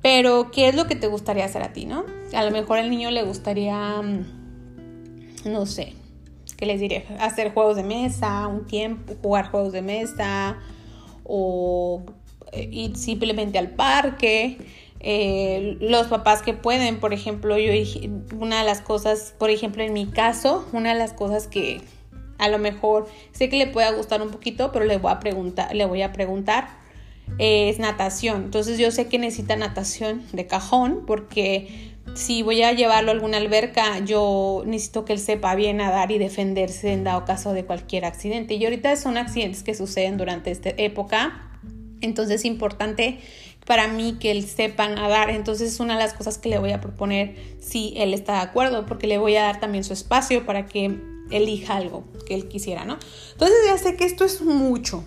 Pero, 0.01 0.49
¿qué 0.51 0.69
es 0.69 0.75
lo 0.75 0.87
que 0.87 0.95
te 0.95 1.07
gustaría 1.07 1.45
hacer 1.45 1.61
a 1.61 1.73
ti, 1.73 1.85
no? 1.85 2.05
A 2.33 2.43
lo 2.43 2.51
mejor 2.51 2.79
al 2.79 2.89
niño 2.89 3.11
le 3.11 3.23
gustaría, 3.23 4.01
mm, 4.01 4.25
no 5.45 5.65
sé, 5.65 5.93
¿qué 6.57 6.65
les 6.65 6.79
diré? 6.79 7.05
Hacer 7.19 7.53
juegos 7.53 7.75
de 7.75 7.83
mesa, 7.83 8.47
un 8.47 8.65
tiempo, 8.65 9.13
jugar 9.21 9.51
juegos 9.51 9.73
de 9.73 9.81
mesa, 9.81 10.57
o 11.23 12.03
eh, 12.51 12.67
ir 12.71 12.97
simplemente 12.97 13.57
al 13.59 13.71
parque. 13.71 14.57
Eh, 15.03 15.77
los 15.81 16.07
papás 16.07 16.43
que 16.43 16.53
pueden, 16.53 16.99
por 16.99 17.11
ejemplo, 17.11 17.57
yo, 17.57 17.71
una 18.37 18.59
de 18.59 18.65
las 18.65 18.81
cosas, 18.81 19.33
por 19.39 19.49
ejemplo, 19.49 19.81
en 19.83 19.93
mi 19.93 20.05
caso, 20.05 20.67
una 20.73 20.93
de 20.93 20.99
las 20.99 21.13
cosas 21.13 21.47
que 21.47 21.81
a 22.37 22.49
lo 22.49 22.59
mejor 22.59 23.07
sé 23.31 23.49
que 23.49 23.57
le 23.57 23.67
pueda 23.67 23.91
gustar 23.91 24.21
un 24.21 24.29
poquito, 24.29 24.71
pero 24.71 24.85
le 24.85 24.97
voy 24.97 25.11
a 25.11 25.19
preguntar, 25.19 25.73
le 25.75 25.85
voy 25.85 26.03
a 26.03 26.11
preguntar. 26.13 26.69
es 27.39 27.79
natación. 27.79 28.45
Entonces 28.45 28.77
yo 28.77 28.91
sé 28.91 29.07
que 29.07 29.17
necesita 29.17 29.55
natación 29.55 30.23
de 30.33 30.47
cajón 30.47 31.03
porque 31.07 31.91
si 32.13 32.43
voy 32.43 32.61
a 32.61 32.73
llevarlo 32.73 33.11
a 33.11 33.13
alguna 33.13 33.37
alberca, 33.37 33.99
yo 33.99 34.63
necesito 34.65 35.05
que 35.05 35.13
él 35.13 35.19
sepa 35.19 35.55
bien 35.55 35.77
nadar 35.77 36.11
y 36.11 36.17
defenderse 36.17 36.91
en 36.91 37.03
dado 37.03 37.25
caso 37.25 37.53
de 37.53 37.63
cualquier 37.65 38.05
accidente. 38.05 38.55
Y 38.55 38.65
ahorita 38.65 38.95
son 38.97 39.17
accidentes 39.17 39.63
que 39.63 39.73
suceden 39.73 40.17
durante 40.17 40.51
esta 40.51 40.69
época. 40.77 41.49
Entonces 42.01 42.37
es 42.41 42.45
importante 42.45 43.19
para 43.65 43.87
mí 43.87 44.17
que 44.19 44.31
él 44.31 44.47
sepa 44.47 44.87
nadar. 44.87 45.29
Entonces 45.29 45.73
es 45.73 45.79
una 45.79 45.95
de 45.97 46.03
las 46.03 46.13
cosas 46.13 46.37
que 46.37 46.49
le 46.49 46.57
voy 46.57 46.71
a 46.71 46.81
proponer 46.81 47.35
si 47.59 47.93
él 47.97 48.13
está 48.13 48.33
de 48.33 48.39
acuerdo, 48.39 48.85
porque 48.85 49.07
le 49.07 49.17
voy 49.17 49.35
a 49.35 49.43
dar 49.43 49.59
también 49.59 49.83
su 49.83 49.93
espacio 49.93 50.45
para 50.45 50.65
que 50.65 50.99
elija 51.29 51.75
algo 51.75 52.03
que 52.25 52.35
él 52.35 52.47
quisiera, 52.47 52.85
¿no? 52.85 52.97
Entonces 53.31 53.57
ya 53.65 53.77
sé 53.77 53.95
que 53.95 54.05
esto 54.05 54.25
es 54.25 54.41
mucho. 54.41 55.03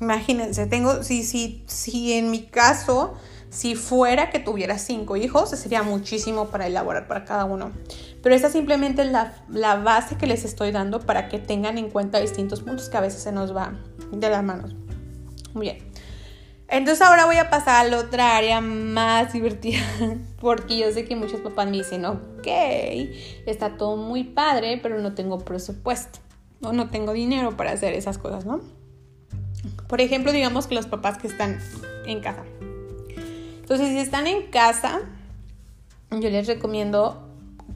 Imagínense, 0.00 0.66
tengo, 0.66 1.02
si, 1.02 1.22
si, 1.22 1.62
si 1.66 2.12
en 2.14 2.30
mi 2.30 2.42
caso, 2.42 3.14
si 3.48 3.74
fuera 3.74 4.30
que 4.30 4.38
tuviera 4.38 4.78
cinco 4.78 5.16
hijos, 5.16 5.50
sería 5.50 5.82
muchísimo 5.82 6.48
para 6.48 6.66
elaborar 6.66 7.08
para 7.08 7.24
cada 7.24 7.44
uno. 7.44 7.72
Pero 8.22 8.34
esta 8.34 8.50
simplemente 8.50 9.02
es 9.02 9.10
la, 9.10 9.34
la 9.48 9.76
base 9.76 10.16
que 10.16 10.26
les 10.26 10.44
estoy 10.44 10.70
dando 10.70 11.00
para 11.00 11.28
que 11.28 11.38
tengan 11.38 11.78
en 11.78 11.90
cuenta 11.90 12.20
distintos 12.20 12.60
puntos 12.60 12.88
que 12.88 12.96
a 12.96 13.00
veces 13.00 13.22
se 13.22 13.32
nos 13.32 13.54
va 13.56 13.78
de 14.10 14.28
las 14.28 14.44
manos. 14.44 14.74
Muy 15.54 15.68
bien. 15.68 15.95
Entonces 16.68 17.00
ahora 17.06 17.26
voy 17.26 17.36
a 17.36 17.48
pasar 17.48 17.86
a 17.86 17.88
la 17.88 17.98
otra 17.98 18.36
área 18.36 18.60
más 18.60 19.32
divertida, 19.32 19.80
porque 20.40 20.78
yo 20.78 20.90
sé 20.92 21.04
que 21.04 21.14
muchos 21.14 21.40
papás 21.40 21.66
me 21.66 21.76
dicen, 21.76 22.04
ok, 22.04 22.46
está 23.46 23.76
todo 23.76 23.96
muy 23.96 24.24
padre, 24.24 24.80
pero 24.82 24.98
no 24.98 25.14
tengo 25.14 25.38
presupuesto, 25.38 26.18
o 26.62 26.72
no 26.72 26.90
tengo 26.90 27.12
dinero 27.12 27.56
para 27.56 27.72
hacer 27.72 27.94
esas 27.94 28.18
cosas, 28.18 28.46
¿no? 28.46 28.60
Por 29.88 30.00
ejemplo, 30.00 30.32
digamos 30.32 30.66
que 30.66 30.74
los 30.74 30.86
papás 30.86 31.18
que 31.18 31.28
están 31.28 31.60
en 32.04 32.20
casa. 32.20 32.44
Entonces, 33.60 33.88
si 33.88 33.98
están 33.98 34.26
en 34.26 34.50
casa, 34.50 35.00
yo 36.10 36.30
les 36.30 36.46
recomiendo 36.46 37.28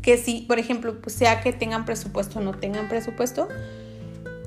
que 0.02 0.16
si, 0.16 0.42
por 0.42 0.58
ejemplo, 0.58 1.00
pues 1.00 1.14
sea 1.14 1.40
que 1.40 1.52
tengan 1.52 1.84
presupuesto 1.84 2.38
o 2.38 2.42
no 2.42 2.54
tengan 2.54 2.88
presupuesto, 2.88 3.48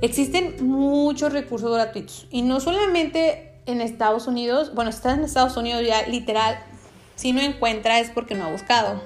existen 0.01 0.65
muchos 0.65 1.32
recursos 1.32 1.73
gratuitos. 1.73 2.27
Y 2.32 2.41
no 2.41 2.60
solamente 2.60 3.52
en 3.65 3.82
Estados 3.82 4.28
Unidos, 4.28 4.73
bueno, 4.73 4.91
si 4.91 4.97
está 4.97 5.13
en 5.13 5.23
Estados 5.23 5.58
Unidos 5.58 5.84
ya 5.86 6.08
literal, 6.08 6.58
si 7.15 7.34
no 7.34 7.41
encuentra 7.41 7.99
es 7.99 8.10
porque 8.10 8.36
no 8.36 8.45
ha 8.45 8.52
buscado. 8.52 9.02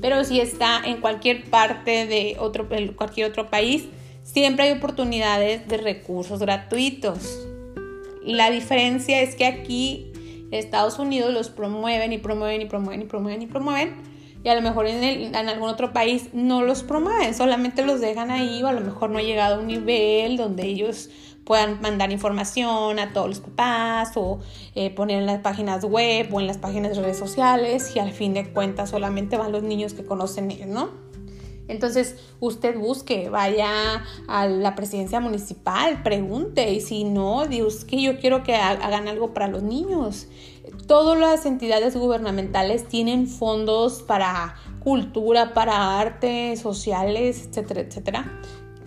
Pero 0.00 0.24
si 0.24 0.40
está 0.40 0.80
en 0.84 1.00
cualquier 1.00 1.50
parte 1.50 2.06
de 2.06 2.36
otro, 2.38 2.68
cualquier 2.96 3.28
otro 3.28 3.50
país, 3.50 3.84
siempre 4.22 4.64
hay 4.64 4.72
oportunidades 4.72 5.66
de 5.68 5.76
recursos 5.76 6.38
gratuitos. 6.40 7.46
La 8.22 8.50
diferencia 8.50 9.20
es 9.20 9.34
que 9.34 9.46
aquí 9.46 10.12
Estados 10.50 10.98
Unidos 10.98 11.32
los 11.32 11.48
promueven 11.48 12.12
y 12.12 12.18
promueven 12.18 12.62
y 12.62 12.66
promueven 12.66 13.02
y 13.02 13.04
promueven 13.04 13.42
y 13.42 13.46
promueven. 13.46 14.10
Y 14.42 14.48
a 14.48 14.54
lo 14.54 14.62
mejor 14.62 14.86
en, 14.86 15.04
en 15.04 15.34
algún 15.34 15.68
otro 15.68 15.92
país 15.92 16.30
no 16.32 16.62
los 16.62 16.82
promueven, 16.82 17.34
solamente 17.34 17.84
los 17.84 18.00
dejan 18.00 18.30
ahí 18.30 18.62
o 18.62 18.68
a 18.68 18.72
lo 18.72 18.80
mejor 18.80 19.10
no 19.10 19.18
ha 19.18 19.22
llegado 19.22 19.56
a 19.56 19.58
un 19.58 19.66
nivel 19.66 20.38
donde 20.38 20.64
ellos 20.64 21.10
puedan 21.44 21.80
mandar 21.80 22.12
información 22.12 22.98
a 22.98 23.12
todos 23.12 23.28
los 23.28 23.40
papás 23.40 24.12
o 24.16 24.38
eh, 24.74 24.90
poner 24.90 25.18
en 25.18 25.26
las 25.26 25.40
páginas 25.40 25.84
web 25.84 26.32
o 26.32 26.40
en 26.40 26.46
las 26.46 26.58
páginas 26.58 26.96
de 26.96 27.02
redes 27.02 27.18
sociales 27.18 27.92
y 27.96 27.98
al 27.98 28.12
fin 28.12 28.34
de 28.34 28.52
cuentas 28.52 28.90
solamente 28.90 29.36
van 29.36 29.52
los 29.52 29.62
niños 29.62 29.94
que 29.94 30.04
conocen 30.04 30.50
ellos, 30.50 30.68
¿no? 30.68 31.10
Entonces 31.70 32.16
usted 32.40 32.76
busque, 32.76 33.30
vaya 33.30 34.04
a 34.26 34.46
la 34.46 34.74
presidencia 34.74 35.20
municipal, 35.20 36.02
pregunte 36.02 36.72
y 36.72 36.80
si 36.80 37.04
no, 37.04 37.46
Dios 37.46 37.84
que 37.84 38.02
yo 38.02 38.18
quiero 38.18 38.42
que 38.42 38.56
hagan 38.56 39.06
algo 39.06 39.32
para 39.32 39.46
los 39.46 39.62
niños. 39.62 40.26
Todas 40.88 41.18
las 41.18 41.46
entidades 41.46 41.96
gubernamentales 41.96 42.88
tienen 42.88 43.28
fondos 43.28 44.02
para 44.02 44.56
cultura, 44.80 45.54
para 45.54 46.00
arte, 46.00 46.56
sociales, 46.56 47.46
etcétera, 47.46 47.82
etcétera 47.82 48.40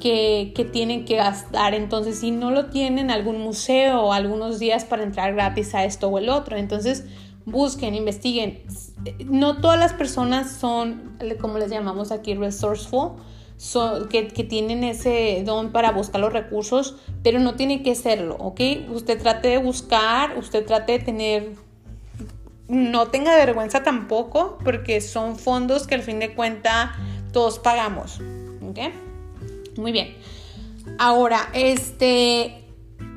que, 0.03 0.69
tienen 0.73 1.05
que 1.05 1.15
gastar. 1.15 1.73
Entonces, 1.73 2.19
si 2.19 2.31
no 2.31 2.51
lo 2.51 2.65
tienen, 2.65 3.09
algún 3.09 3.39
museo 3.39 4.01
o 4.01 4.13
algunos 4.13 4.59
días 4.59 4.83
para 4.83 5.03
entrar 5.03 5.33
gratis 5.33 5.73
a 5.73 5.85
esto 5.85 6.09
o 6.09 6.17
el 6.17 6.27
otro. 6.27 6.57
Entonces, 6.57 7.05
busquen, 7.45 7.95
investiguen. 7.95 8.63
No 9.25 9.61
todas 9.61 9.79
las 9.79 9.93
personas 9.93 10.51
son, 10.51 11.17
como 11.39 11.57
les 11.57 11.69
llamamos 11.69 12.11
aquí, 12.11 12.35
resourceful, 12.35 13.13
son, 13.55 14.09
que, 14.09 14.27
que, 14.27 14.43
tienen 14.43 14.83
ese 14.83 15.41
don 15.45 15.71
para 15.71 15.91
buscar 15.91 16.19
los 16.19 16.33
recursos, 16.33 16.97
pero 17.23 17.39
no 17.39 17.55
tiene 17.55 17.81
que 17.81 17.95
serlo, 17.95 18.35
¿ok? 18.39 18.59
Usted 18.89 19.21
trate 19.21 19.47
de 19.49 19.57
buscar, 19.57 20.37
usted 20.37 20.65
trate 20.65 20.93
de 20.93 20.99
tener, 20.99 21.51
no 22.67 23.07
tenga 23.07 23.37
vergüenza 23.37 23.83
tampoco, 23.83 24.57
porque 24.65 24.99
son 24.99 25.37
fondos 25.37 25.87
que 25.87 25.95
al 25.95 26.01
fin 26.01 26.19
de 26.19 26.33
cuentas 26.33 26.89
todos 27.31 27.59
pagamos, 27.59 28.19
¿ok? 28.67 28.79
Muy 29.77 29.91
bien. 29.91 30.15
Ahora, 30.97 31.49
este, 31.53 32.65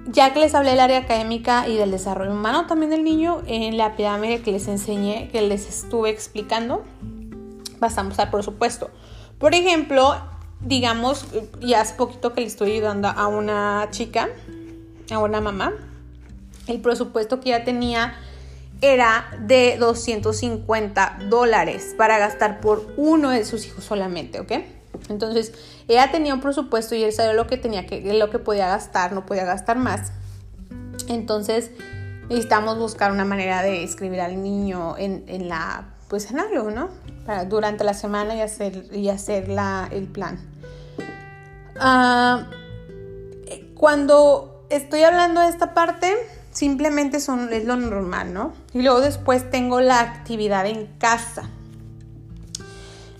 ya 0.06 0.32
que 0.32 0.40
les 0.40 0.54
hablé 0.54 0.70
del 0.70 0.80
área 0.80 0.98
académica 0.98 1.68
y 1.68 1.76
del 1.76 1.90
desarrollo 1.90 2.32
humano 2.32 2.66
también 2.66 2.90
del 2.90 3.04
niño, 3.04 3.42
en 3.46 3.76
la 3.76 3.96
pirámide 3.96 4.40
que 4.40 4.52
les 4.52 4.68
enseñé, 4.68 5.28
que 5.30 5.42
les 5.42 5.68
estuve 5.68 6.10
explicando, 6.10 6.84
pasamos 7.80 8.18
al 8.18 8.30
presupuesto. 8.30 8.90
Por 9.38 9.54
ejemplo, 9.54 10.16
digamos, 10.60 11.26
ya 11.60 11.80
hace 11.80 11.94
poquito 11.94 12.32
que 12.32 12.40
le 12.40 12.46
estoy 12.46 12.72
ayudando 12.72 13.08
a 13.08 13.26
una 13.26 13.88
chica, 13.90 14.28
a 15.10 15.18
una 15.18 15.40
mamá, 15.40 15.72
el 16.66 16.80
presupuesto 16.80 17.40
que 17.40 17.50
ya 17.50 17.64
tenía 17.64 18.14
era 18.80 19.30
de 19.40 19.76
250 19.78 21.18
dólares 21.28 21.94
para 21.96 22.18
gastar 22.18 22.60
por 22.60 22.92
uno 22.96 23.30
de 23.30 23.44
sus 23.44 23.66
hijos 23.66 23.84
solamente, 23.84 24.40
¿ok? 24.40 24.52
Entonces, 25.08 25.52
ella 25.88 26.10
tenía 26.10 26.34
un 26.34 26.40
presupuesto 26.40 26.94
y 26.94 27.04
él 27.04 27.12
sabía 27.12 27.32
lo 27.32 27.46
que 27.46 27.56
tenía 27.56 27.86
que, 27.86 28.00
lo 28.14 28.30
que 28.30 28.38
podía 28.38 28.68
gastar, 28.68 29.12
no 29.12 29.26
podía 29.26 29.44
gastar 29.44 29.76
más. 29.78 30.12
Entonces, 31.08 31.70
necesitamos 32.28 32.78
buscar 32.78 33.12
una 33.12 33.24
manera 33.24 33.62
de 33.62 33.84
escribir 33.84 34.20
al 34.20 34.42
niño 34.42 34.96
en, 34.98 35.48
la, 35.48 35.94
pues 36.08 36.30
en 36.30 36.40
algo, 36.40 36.70
¿no? 36.70 36.88
Para 37.24 37.44
durante 37.44 37.84
la 37.84 37.94
semana 37.94 38.34
y 38.34 38.40
hacer, 38.40 38.86
y 38.92 39.08
hacer 39.08 39.48
el 39.92 40.08
plan. 40.08 40.38
Ah, 41.78 42.46
cuando 43.74 44.64
estoy 44.70 45.02
hablando 45.02 45.40
de 45.40 45.48
esta 45.48 45.74
parte, 45.74 46.14
simplemente 46.50 47.20
son, 47.20 47.52
es 47.52 47.64
lo 47.64 47.76
normal, 47.76 48.32
¿no? 48.32 48.52
Y 48.72 48.82
luego 48.82 49.00
después 49.00 49.50
tengo 49.50 49.80
la 49.80 50.00
actividad 50.00 50.66
en 50.66 50.86
casa. 50.98 51.50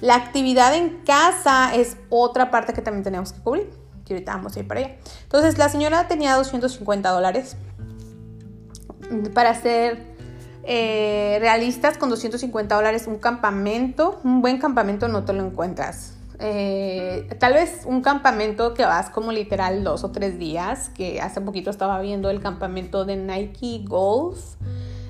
La 0.00 0.16
actividad 0.16 0.74
en 0.74 0.98
casa 1.04 1.74
es 1.74 1.96
otra 2.10 2.50
parte 2.50 2.72
que 2.72 2.82
también 2.82 3.04
tenemos 3.04 3.32
que 3.32 3.40
cubrir. 3.40 3.70
Y 4.08 4.12
ahorita 4.12 4.36
vamos 4.36 4.56
a 4.56 4.60
ir 4.60 4.68
para 4.68 4.80
allá. 4.80 4.96
Entonces, 5.22 5.58
la 5.58 5.68
señora 5.68 6.06
tenía 6.06 6.34
250 6.36 7.10
dólares. 7.10 7.56
Para 9.34 9.54
ser 9.60 10.16
eh, 10.62 11.38
realistas, 11.40 11.98
con 11.98 12.10
250 12.10 12.74
dólares, 12.74 13.06
un 13.06 13.18
campamento, 13.18 14.20
un 14.22 14.42
buen 14.42 14.58
campamento 14.58 15.08
no 15.08 15.24
te 15.24 15.32
lo 15.32 15.44
encuentras. 15.44 16.14
Eh, 16.38 17.28
tal 17.38 17.54
vez 17.54 17.82
un 17.86 18.02
campamento 18.02 18.74
que 18.74 18.84
vas 18.84 19.08
como 19.08 19.32
literal 19.32 19.82
dos 19.84 20.04
o 20.04 20.10
tres 20.10 20.38
días, 20.38 20.90
que 20.90 21.20
hace 21.20 21.40
poquito 21.40 21.70
estaba 21.70 22.00
viendo 22.00 22.30
el 22.30 22.40
campamento 22.40 23.04
de 23.04 23.16
Nike 23.16 23.84
Golf 23.86 24.56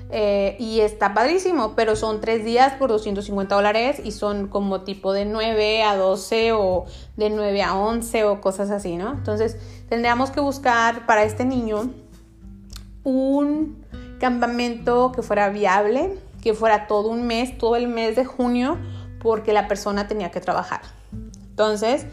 eh, 0.09 0.55
y 0.57 0.79
está 0.79 1.13
padrísimo, 1.13 1.73
pero 1.75 1.97
son 1.97 2.21
tres 2.21 2.45
días 2.45 2.73
por 2.73 2.89
250 2.89 3.53
dólares 3.53 3.99
y 4.03 4.11
son 4.13 4.47
como 4.47 4.81
tipo 4.81 5.11
de 5.11 5.25
9 5.25 5.83
a 5.83 5.97
12 5.97 6.53
o 6.53 6.85
de 7.17 7.29
9 7.29 7.61
a 7.61 7.75
11 7.75 8.23
o 8.23 8.39
cosas 8.39 8.71
así, 8.71 8.95
¿no? 8.95 9.11
Entonces 9.11 9.57
tendríamos 9.89 10.31
que 10.31 10.39
buscar 10.39 11.05
para 11.05 11.23
este 11.23 11.43
niño 11.43 11.91
un 13.03 13.85
campamento 14.19 15.11
que 15.11 15.21
fuera 15.21 15.49
viable, 15.49 16.17
que 16.41 16.53
fuera 16.53 16.87
todo 16.87 17.09
un 17.09 17.27
mes, 17.27 17.57
todo 17.57 17.75
el 17.75 17.87
mes 17.87 18.15
de 18.15 18.23
junio, 18.23 18.77
porque 19.21 19.51
la 19.51 19.67
persona 19.67 20.07
tenía 20.07 20.31
que 20.31 20.39
trabajar. 20.39 20.81
Entonces, 21.49 22.05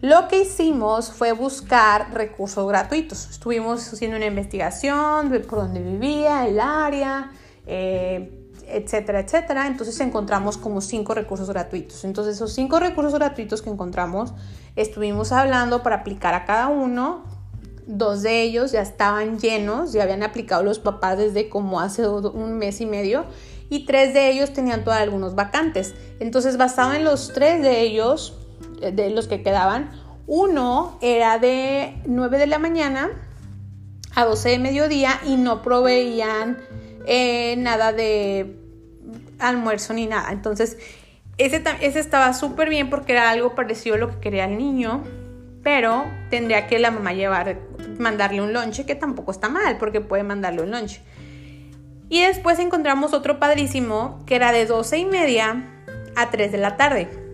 lo 0.00 0.28
que 0.28 0.42
hicimos 0.42 1.10
fue 1.10 1.32
buscar 1.32 2.12
recursos 2.14 2.66
gratuitos. 2.68 3.28
Estuvimos 3.30 3.92
haciendo 3.92 4.16
una 4.16 4.26
investigación 4.26 5.30
de 5.30 5.40
por 5.40 5.60
dónde 5.60 5.80
vivía, 5.80 6.46
el 6.46 6.60
área, 6.60 7.32
eh, 7.66 8.46
etcétera, 8.68 9.20
etcétera. 9.20 9.66
Entonces 9.66 9.98
encontramos 10.00 10.56
como 10.56 10.80
cinco 10.80 11.14
recursos 11.14 11.48
gratuitos. 11.50 12.04
Entonces 12.04 12.36
esos 12.36 12.52
cinco 12.52 12.78
recursos 12.78 13.14
gratuitos 13.14 13.60
que 13.60 13.70
encontramos, 13.70 14.34
estuvimos 14.76 15.32
hablando 15.32 15.82
para 15.82 15.96
aplicar 15.96 16.34
a 16.34 16.44
cada 16.44 16.68
uno. 16.68 17.24
Dos 17.86 18.22
de 18.22 18.42
ellos 18.42 18.70
ya 18.70 18.82
estaban 18.82 19.38
llenos, 19.38 19.92
ya 19.92 20.02
habían 20.02 20.22
aplicado 20.22 20.62
los 20.62 20.78
papás 20.78 21.18
desde 21.18 21.48
como 21.48 21.80
hace 21.80 22.06
un 22.06 22.58
mes 22.58 22.80
y 22.80 22.86
medio 22.86 23.24
y 23.70 23.84
tres 23.84 24.14
de 24.14 24.30
ellos 24.30 24.52
tenían 24.52 24.84
todavía 24.84 25.04
algunos 25.04 25.34
vacantes. 25.34 25.94
Entonces 26.20 26.56
basado 26.56 26.94
en 26.94 27.04
los 27.04 27.32
tres 27.32 27.62
de 27.62 27.80
ellos, 27.80 28.37
de 28.80 29.10
los 29.10 29.28
que 29.28 29.42
quedaban, 29.42 29.90
uno 30.26 30.98
era 31.00 31.38
de 31.38 31.94
9 32.04 32.38
de 32.38 32.46
la 32.46 32.58
mañana 32.58 33.10
a 34.14 34.24
12 34.24 34.50
de 34.50 34.58
mediodía 34.58 35.20
y 35.24 35.36
no 35.36 35.62
proveían 35.62 36.58
eh, 37.06 37.56
nada 37.56 37.92
de 37.92 38.56
almuerzo 39.38 39.94
ni 39.94 40.06
nada. 40.06 40.30
Entonces, 40.32 40.76
ese, 41.38 41.62
ese 41.80 42.00
estaba 42.00 42.34
súper 42.34 42.68
bien 42.68 42.90
porque 42.90 43.12
era 43.12 43.30
algo 43.30 43.54
parecido 43.54 43.94
a 43.94 43.98
lo 43.98 44.10
que 44.10 44.20
quería 44.20 44.44
el 44.44 44.58
niño, 44.58 45.04
pero 45.62 46.04
tendría 46.30 46.66
que 46.66 46.78
la 46.78 46.90
mamá 46.90 47.12
llevar, 47.12 47.58
mandarle 47.98 48.42
un 48.42 48.52
lonche, 48.52 48.84
que 48.84 48.94
tampoco 48.94 49.30
está 49.30 49.48
mal 49.48 49.78
porque 49.78 50.00
puede 50.00 50.24
mandarle 50.24 50.62
un 50.62 50.70
lonche. 50.70 51.00
Y 52.10 52.22
después 52.22 52.58
encontramos 52.58 53.12
otro 53.12 53.38
padrísimo 53.38 54.22
que 54.26 54.36
era 54.36 54.52
de 54.52 54.66
12 54.66 54.98
y 54.98 55.04
media 55.04 55.64
a 56.16 56.30
3 56.30 56.52
de 56.52 56.58
la 56.58 56.76
tarde. 56.76 57.27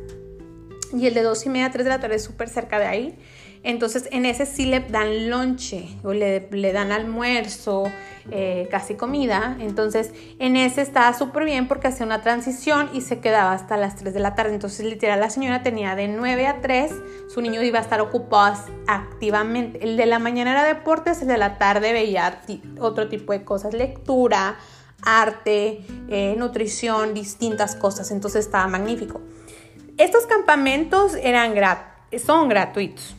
Y 0.95 1.07
el 1.07 1.15
de 1.15 1.23
12 1.23 1.49
y 1.49 1.53
media 1.53 1.67
a 1.67 1.71
3 1.71 1.85
de 1.85 1.91
la 1.91 2.01
tarde 2.01 2.17
es 2.17 2.25
súper 2.25 2.49
cerca 2.49 2.79
de 2.79 2.87
ahí. 2.87 3.19
Entonces 3.65 4.11
en 4.13 4.27
ese 4.27 4.45
sí 4.45 4.67
le 4.67 4.81
dan 4.81 5.31
lonche 5.31 5.89
o 6.05 6.13
le, 6.13 6.49
le 6.51 6.73
dan 6.75 6.93
almuerzo, 6.93 7.85
eh, 8.31 8.69
casi 8.71 8.95
comida. 8.95 9.57
Entonces 9.59 10.13
en 10.39 10.57
ese 10.57 10.83
estaba 10.83 11.15
súper 11.15 11.47
bien 11.47 11.67
porque 11.67 11.89
hacía 11.89 12.05
una 12.05 12.21
transición 12.21 12.91
y 12.93 13.01
se 13.01 13.21
quedaba 13.21 13.53
hasta 13.53 13.79
las 13.79 13.97
3 13.97 14.13
de 14.13 14.21
la 14.21 14.35
tarde. 14.35 14.53
Entonces 14.53 14.85
literal 14.85 15.19
la 15.19 15.31
señora 15.31 15.63
tenía 15.63 15.97
de 15.97 16.09
9 16.09 16.47
a 16.47 16.61
3, 16.61 16.93
su 17.33 17.41
niño 17.41 17.63
iba 17.63 17.79
a 17.79 17.83
estar 17.83 18.03
ocupado 18.03 18.63
activamente. 18.87 19.83
El 19.83 19.97
de 19.97 20.05
la 20.05 20.19
mañana 20.19 20.53
era 20.53 20.65
deportes, 20.65 21.23
el 21.23 21.29
de 21.29 21.39
la 21.39 21.57
tarde 21.57 21.95
veía 21.95 22.43
otro 22.81 23.09
tipo 23.09 23.33
de 23.33 23.45
cosas, 23.45 23.73
lectura, 23.73 24.59
arte, 25.03 25.87
eh, 26.11 26.35
nutrición, 26.37 27.15
distintas 27.15 27.77
cosas. 27.77 28.11
Entonces 28.11 28.45
estaba 28.45 28.67
magnífico. 28.69 29.23
Estos 29.97 30.27
campamentos 30.27 31.15
eran 31.15 31.55
son 32.19 32.49
gratuitos. 32.49 33.15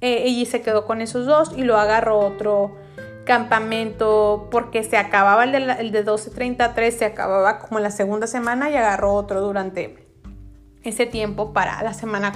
Eh, 0.00 0.28
y 0.28 0.46
se 0.46 0.62
quedó 0.62 0.86
con 0.86 1.00
esos 1.00 1.26
dos 1.26 1.52
y 1.56 1.64
lo 1.64 1.76
agarró 1.76 2.20
otro 2.20 2.76
campamento 3.24 4.48
porque 4.50 4.84
se 4.84 4.96
acababa 4.96 5.44
el 5.44 5.52
de, 5.52 5.58
el 5.80 5.92
de 5.92 6.06
12.33, 6.06 6.90
se 6.92 7.04
acababa 7.04 7.58
como 7.58 7.80
la 7.80 7.90
segunda 7.90 8.26
semana 8.26 8.70
y 8.70 8.76
agarró 8.76 9.12
otro 9.12 9.40
durante 9.40 10.06
ese 10.84 11.04
tiempo 11.04 11.52
para 11.52 11.82
la 11.82 11.92
semana 11.94 12.32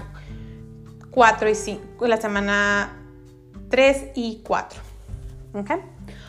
4 1.12 1.48
y 1.48 1.54
5, 1.54 2.06
la 2.06 2.20
semana 2.20 2.96
3 3.70 4.06
y 4.16 4.42
4. 4.44 4.80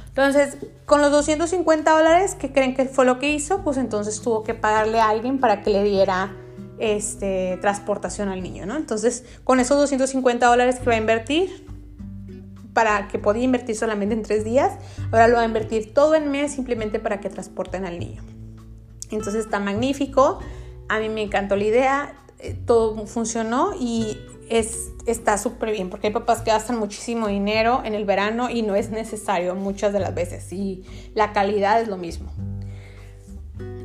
Entonces, 0.08 0.58
con 0.86 1.02
los 1.02 1.12
250 1.12 1.91
dólares, 1.91 2.36
que 2.36 2.54
creen 2.54 2.76
que 2.76 2.86
fue 2.86 3.06
lo 3.06 3.17
que 3.19 3.32
hizo? 3.32 3.63
Pues 3.63 3.78
entonces 3.78 4.22
tuvo 4.22 4.43
que 4.43 4.54
pagarle 4.54 5.00
a 5.00 5.10
alguien 5.10 5.39
para 5.39 5.62
que 5.62 5.72
le 5.72 5.84
diera 5.84 6.36
este, 6.80 7.58
transportación 7.62 8.30
al 8.30 8.42
niño, 8.42 8.66
¿no? 8.66 8.76
Entonces, 8.76 9.24
con 9.44 9.60
esos 9.60 9.78
250 9.78 10.46
dólares 10.48 10.80
que 10.80 10.86
va 10.86 10.94
a 10.94 10.98
invertir, 10.98 11.66
para 12.74 13.08
que 13.08 13.20
podía 13.20 13.44
invertir 13.44 13.76
solamente 13.76 14.16
en 14.16 14.24
tres 14.24 14.44
días, 14.44 14.74
ahora 15.12 15.28
lo 15.28 15.36
va 15.36 15.42
a 15.42 15.46
invertir 15.46 15.94
todo 15.94 16.16
el 16.16 16.26
mes 16.26 16.54
simplemente 16.54 17.00
para 17.00 17.20
que 17.20 17.30
transporten 17.30 17.86
al 17.86 18.00
niño. 18.00 18.24
Entonces 19.12 19.46
está 19.46 19.60
magnífico, 19.60 20.40
a 20.90 21.00
mí 21.00 21.10
me 21.10 21.22
encantó 21.22 21.56
la 21.56 21.64
idea, 21.64 22.16
eh, 22.40 22.58
todo 22.66 23.06
funcionó 23.06 23.74
y 23.80 24.18
es, 24.50 24.92
está 25.06 25.38
súper 25.38 25.72
bien, 25.72 25.90
porque 25.90 26.08
hay 26.08 26.14
papás 26.14 26.42
que 26.42 26.52
gastan 26.52 26.78
muchísimo 26.78 27.28
dinero 27.28 27.82
en 27.86 27.94
el 27.94 28.06
verano 28.06 28.50
y 28.50 28.64
no 28.64 28.76
es 28.76 28.90
necesario 28.90 29.56
muchas 29.56 29.94
de 29.94 30.00
las 30.00 30.14
veces 30.14 30.52
y 30.52 30.84
la 31.14 31.32
calidad 31.32 31.80
es 31.80 31.88
lo 31.88 31.98
mismo. 31.98 32.32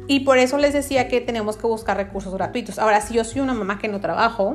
Y 0.09 0.21
por 0.21 0.39
eso 0.39 0.57
les 0.57 0.73
decía 0.73 1.07
que 1.07 1.21
tenemos 1.21 1.59
que 1.59 1.67
buscar 1.67 1.99
recursos 1.99 2.33
gratuitos. 2.33 2.79
Ahora, 2.79 3.03
si 3.03 3.13
yo 3.13 3.25
soy 3.25 3.43
una 3.43 3.53
mamá 3.53 3.79
que 3.79 3.89
no 3.89 4.01
trabajo 4.01 4.55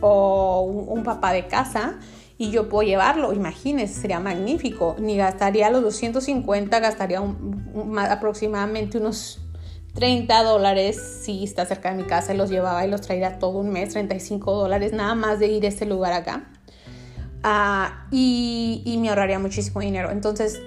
o 0.00 0.62
un, 0.62 1.02
papá 1.02 1.32
de 1.32 1.48
casa 1.48 1.98
y 2.38 2.52
yo 2.52 2.68
puedo 2.68 2.86
llevarlo, 2.86 3.32
imagínense, 3.32 4.00
sería 4.00 4.20
magnífico. 4.20 4.94
Ni 5.00 5.16
gastaría 5.16 5.70
los 5.70 5.82
250, 5.82 6.78
gastaría 6.78 7.20
aproximadamente 8.08 8.98
unos 8.98 9.40
30 9.94 10.44
dólares 10.44 11.20
si 11.24 11.42
está 11.42 11.66
cerca 11.66 11.90
de 11.90 12.04
mi 12.04 12.08
casa 12.08 12.32
y 12.32 12.36
los 12.36 12.48
llevaba 12.48 12.86
y 12.86 12.90
los 12.90 13.00
traería 13.00 13.40
todo 13.40 13.58
un 13.58 13.70
mes, 13.70 13.92
35 13.92 14.54
dólares 14.54 14.92
nada 14.92 15.16
más 15.16 15.40
de 15.40 15.48
ir 15.48 15.64
a 15.64 15.68
ese 15.68 15.84
lugar 15.84 16.12
acá. 16.12 16.48
Ah, 17.42 18.06
y 18.12 18.96
me 19.00 19.08
ahorraría 19.08 19.40
muchísimo 19.40 19.80
dinero. 19.80 20.12
Entonces, 20.12 20.62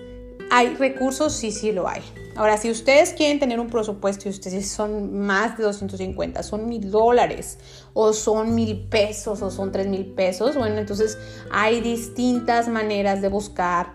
¿hay 0.51 0.75
recursos? 0.75 1.31
Sí, 1.31 1.53
sí 1.53 1.71
lo 1.71 1.87
hay. 1.87 2.03
Ahora, 2.35 2.57
si 2.57 2.71
ustedes 2.71 3.13
quieren 3.13 3.39
tener 3.39 3.59
un 3.59 3.67
presupuesto 3.67 4.27
y 4.27 4.31
ustedes 4.31 4.69
son 4.69 5.19
más 5.19 5.57
de 5.57 5.63
250, 5.63 6.41
son 6.41 6.67
mil 6.67 6.89
dólares, 6.89 7.59
o 7.93 8.11
son 8.11 8.55
mil 8.55 8.87
pesos, 8.89 9.41
o 9.41 9.51
son 9.51 9.71
tres 9.71 9.87
mil 9.87 10.05
pesos, 10.05 10.55
bueno, 10.55 10.77
entonces 10.77 11.17
hay 11.51 11.81
distintas 11.81 12.67
maneras 12.67 13.21
de 13.21 13.27
buscar 13.27 13.93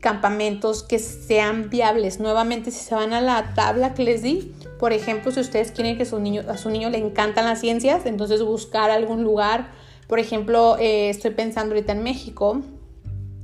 campamentos 0.00 0.82
que 0.82 0.98
sean 0.98 1.68
viables. 1.68 2.20
Nuevamente, 2.20 2.70
si 2.70 2.80
se 2.80 2.94
van 2.94 3.12
a 3.12 3.20
la 3.20 3.54
tabla 3.54 3.94
que 3.94 4.02
les 4.02 4.22
di, 4.22 4.54
por 4.78 4.92
ejemplo, 4.92 5.30
si 5.30 5.40
ustedes 5.40 5.70
quieren 5.70 5.96
que 5.96 6.04
a 6.04 6.56
su 6.56 6.70
niño 6.70 6.90
le 6.90 6.98
encantan 6.98 7.44
las 7.44 7.60
ciencias, 7.60 8.06
entonces 8.06 8.42
buscar 8.42 8.90
algún 8.90 9.24
lugar, 9.24 9.70
por 10.06 10.18
ejemplo, 10.18 10.76
eh, 10.78 11.10
estoy 11.10 11.32
pensando 11.32 11.74
ahorita 11.74 11.92
en 11.92 12.02
México, 12.02 12.62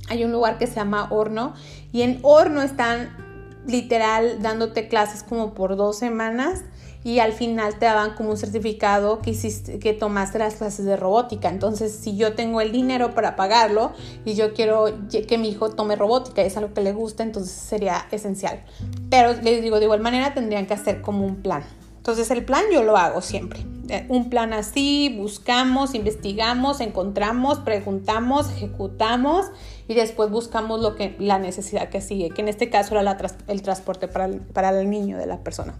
hay 0.07 0.23
un 0.23 0.31
lugar 0.31 0.57
que 0.57 0.67
se 0.67 0.75
llama 0.75 1.07
Horno 1.11 1.53
y 1.91 2.01
en 2.01 2.19
Horno 2.21 2.61
están 2.61 3.24
literal 3.67 4.41
dándote 4.41 4.87
clases 4.87 5.23
como 5.23 5.53
por 5.53 5.75
dos 5.75 5.97
semanas 5.97 6.63
y 7.05 7.19
al 7.19 7.33
final 7.33 7.77
te 7.77 7.85
daban 7.85 8.15
como 8.15 8.31
un 8.31 8.37
certificado 8.37 9.19
que 9.19 9.29
hiciste, 9.29 9.77
que 9.77 9.93
tomaste 9.93 10.39
las 10.39 10.55
clases 10.55 10.85
de 10.85 10.97
robótica. 10.97 11.49
Entonces, 11.49 11.91
si 11.93 12.17
yo 12.17 12.33
tengo 12.33 12.61
el 12.61 12.71
dinero 12.71 13.13
para 13.13 13.35
pagarlo 13.35 13.91
y 14.25 14.33
yo 14.33 14.53
quiero 14.55 14.85
que 15.09 15.37
mi 15.37 15.49
hijo 15.49 15.69
tome 15.69 15.95
robótica 15.95 16.41
es 16.41 16.57
algo 16.57 16.73
que 16.73 16.81
le 16.81 16.93
gusta, 16.93 17.21
entonces 17.21 17.51
sería 17.53 18.07
esencial. 18.11 18.63
Pero 19.11 19.33
les 19.33 19.61
digo, 19.61 19.77
de 19.77 19.85
igual 19.85 19.99
manera 19.99 20.33
tendrían 20.33 20.65
que 20.65 20.73
hacer 20.73 21.01
como 21.01 21.27
un 21.27 21.35
plan. 21.43 21.63
Entonces, 22.05 22.29
el 22.29 22.45
plan 22.45 22.65
yo 22.71 22.83
lo 22.83 22.97
hago 22.97 23.19
siempre. 23.19 23.65
Eh, 23.89 24.05
un 24.09 24.29
plan 24.29 24.53
así, 24.53 25.11
buscamos, 25.17 25.95
investigamos, 25.95 26.79
encontramos, 26.79 27.57
preguntamos, 27.61 28.47
ejecutamos 28.51 29.47
y 29.87 29.95
después 29.95 30.29
buscamos 30.29 30.81
lo 30.81 30.95
que, 30.95 31.15
la 31.17 31.39
necesidad 31.39 31.89
que 31.89 32.01
sigue, 32.01 32.29
que 32.29 32.43
en 32.43 32.47
este 32.47 32.69
caso 32.69 32.95
era 32.95 33.17
el 33.47 33.61
transporte 33.63 34.07
para 34.07 34.25
el, 34.25 34.39
para 34.41 34.79
el 34.79 34.87
niño 34.87 35.17
de 35.17 35.25
la 35.25 35.39
persona. 35.39 35.73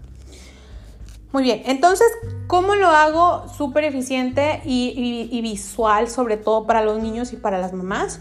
Muy 1.30 1.44
bien, 1.44 1.62
entonces, 1.66 2.08
¿cómo 2.48 2.74
lo 2.74 2.88
hago 2.88 3.48
súper 3.56 3.84
eficiente 3.84 4.62
y, 4.64 5.40
visual, 5.42 6.08
sobre 6.08 6.36
todo 6.38 6.66
para 6.66 6.82
los 6.82 7.00
niños 7.00 7.32
y 7.32 7.36
para 7.36 7.58
las 7.58 7.72
mamás? 7.72 8.18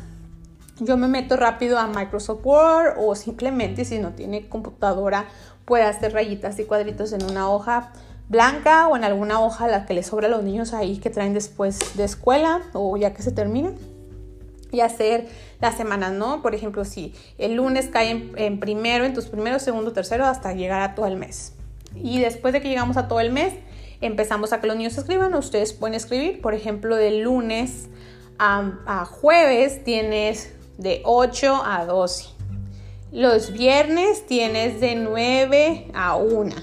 Yo 0.79 0.95
me 0.95 1.07
meto 1.07 1.37
rápido 1.37 1.79
a 1.79 1.87
Microsoft 1.87 2.45
Word 2.45 2.97
o 2.99 3.15
simplemente 3.15 3.83
si 3.83 3.97
no 3.97 4.11
tiene 4.11 4.47
computadora 4.47 5.25
puede 5.65 5.83
hacer 5.83 6.13
rayitas 6.13 6.59
y 6.59 6.65
cuadritos 6.65 7.11
en 7.13 7.23
una 7.23 7.49
hoja 7.49 7.91
blanca 8.29 8.87
o 8.87 8.95
en 8.95 9.03
alguna 9.03 9.39
hoja 9.41 9.67
la 9.67 9.85
que 9.85 9.93
le 9.93 10.03
sobra 10.03 10.27
a 10.27 10.29
los 10.29 10.43
niños 10.43 10.73
ahí 10.73 10.97
que 10.97 11.09
traen 11.09 11.33
después 11.33 11.95
de 11.95 12.03
escuela 12.03 12.61
o 12.73 12.97
ya 12.97 13.13
que 13.13 13.21
se 13.21 13.31
termina 13.31 13.71
y 14.71 14.81
hacer 14.81 15.27
las 15.61 15.77
semanas, 15.77 16.11
¿no? 16.11 16.41
Por 16.41 16.53
ejemplo, 16.53 16.85
si 16.85 17.13
el 17.37 17.55
lunes 17.55 17.87
cae 17.87 18.31
en, 18.35 18.59
primero, 18.59 19.05
en 19.05 19.13
tus 19.13 19.27
primeros, 19.27 19.61
segundo, 19.61 19.93
tercero, 19.93 20.25
hasta 20.25 20.53
llegar 20.53 20.81
a 20.81 20.95
todo 20.95 21.07
el 21.07 21.15
mes. 21.15 21.53
Y 21.95 22.19
después 22.19 22.53
de 22.53 22.61
que 22.61 22.67
llegamos 22.67 22.97
a 22.97 23.07
todo 23.07 23.21
el 23.21 23.31
mes, 23.31 23.53
empezamos 24.01 24.51
a 24.51 24.59
que 24.59 24.67
los 24.67 24.75
niños 24.75 24.97
escriban. 24.97 25.33
Ustedes 25.33 25.71
pueden 25.71 25.95
escribir, 25.95 26.41
por 26.41 26.53
ejemplo, 26.53 26.95
de 26.97 27.19
lunes 27.19 27.87
a, 28.37 28.73
a 28.85 29.05
jueves 29.05 29.83
tienes 29.85 30.53
de 30.77 31.01
8 31.05 31.63
a 31.63 31.85
12. 31.85 32.34
Los 33.15 33.53
viernes 33.53 34.25
tienes 34.25 34.81
de 34.81 34.95
9 34.95 35.87
a 35.93 36.17
1. 36.17 36.53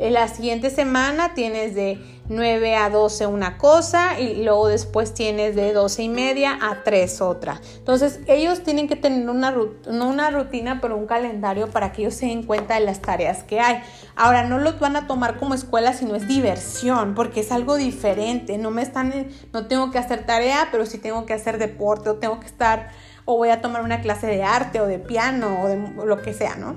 En 0.00 0.12
la 0.12 0.26
siguiente 0.26 0.70
semana 0.70 1.34
tienes 1.34 1.76
de 1.76 2.00
9 2.28 2.74
a 2.74 2.90
12 2.90 3.28
una 3.28 3.58
cosa 3.58 4.18
y 4.18 4.42
luego 4.42 4.66
después 4.66 5.14
tienes 5.14 5.54
de 5.54 5.72
12 5.72 6.02
y 6.02 6.08
media 6.08 6.58
a 6.60 6.82
3 6.82 7.20
otra. 7.20 7.60
Entonces 7.76 8.18
ellos 8.26 8.64
tienen 8.64 8.88
que 8.88 8.96
tener 8.96 9.30
una, 9.30 9.52
no 9.52 10.08
una 10.08 10.32
rutina, 10.32 10.80
pero 10.80 10.96
un 10.96 11.06
calendario 11.06 11.68
para 11.70 11.92
que 11.92 12.02
ellos 12.02 12.14
se 12.14 12.26
den 12.26 12.42
cuenta 12.42 12.74
de 12.74 12.80
las 12.80 13.00
tareas 13.00 13.44
que 13.44 13.60
hay. 13.60 13.80
Ahora 14.16 14.42
no 14.42 14.58
los 14.58 14.80
van 14.80 14.96
a 14.96 15.06
tomar 15.06 15.38
como 15.38 15.54
escuela, 15.54 15.92
sino 15.92 16.16
es 16.16 16.26
diversión, 16.26 17.14
porque 17.14 17.38
es 17.38 17.52
algo 17.52 17.76
diferente. 17.76 18.58
No 18.58 18.72
me 18.72 18.82
están, 18.82 19.28
no 19.52 19.68
tengo 19.68 19.92
que 19.92 19.98
hacer 19.98 20.26
tarea, 20.26 20.70
pero 20.72 20.86
sí 20.86 20.98
tengo 20.98 21.24
que 21.24 21.34
hacer 21.34 21.56
deporte 21.56 22.10
o 22.10 22.16
tengo 22.16 22.40
que 22.40 22.46
estar 22.46 22.90
o 23.30 23.36
voy 23.36 23.50
a 23.50 23.60
tomar 23.60 23.82
una 23.82 24.00
clase 24.00 24.26
de 24.26 24.42
arte 24.42 24.80
o 24.80 24.86
de 24.86 24.98
piano 24.98 25.60
o 25.62 25.68
de 25.68 25.76
lo 25.76 26.22
que 26.22 26.32
sea, 26.32 26.56
¿no? 26.56 26.76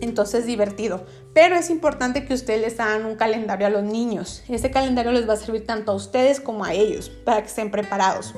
Entonces 0.00 0.44
divertido. 0.44 1.06
Pero 1.34 1.54
es 1.54 1.70
importante 1.70 2.26
que 2.26 2.34
ustedes 2.34 2.60
les 2.60 2.80
hagan 2.80 3.06
un 3.06 3.14
calendario 3.14 3.68
a 3.68 3.70
los 3.70 3.84
niños. 3.84 4.42
Ese 4.48 4.72
calendario 4.72 5.12
les 5.12 5.28
va 5.28 5.34
a 5.34 5.36
servir 5.36 5.64
tanto 5.64 5.92
a 5.92 5.94
ustedes 5.94 6.40
como 6.40 6.64
a 6.64 6.72
ellos 6.74 7.10
para 7.10 7.42
que 7.42 7.46
estén 7.46 7.70
preparados. 7.70 8.34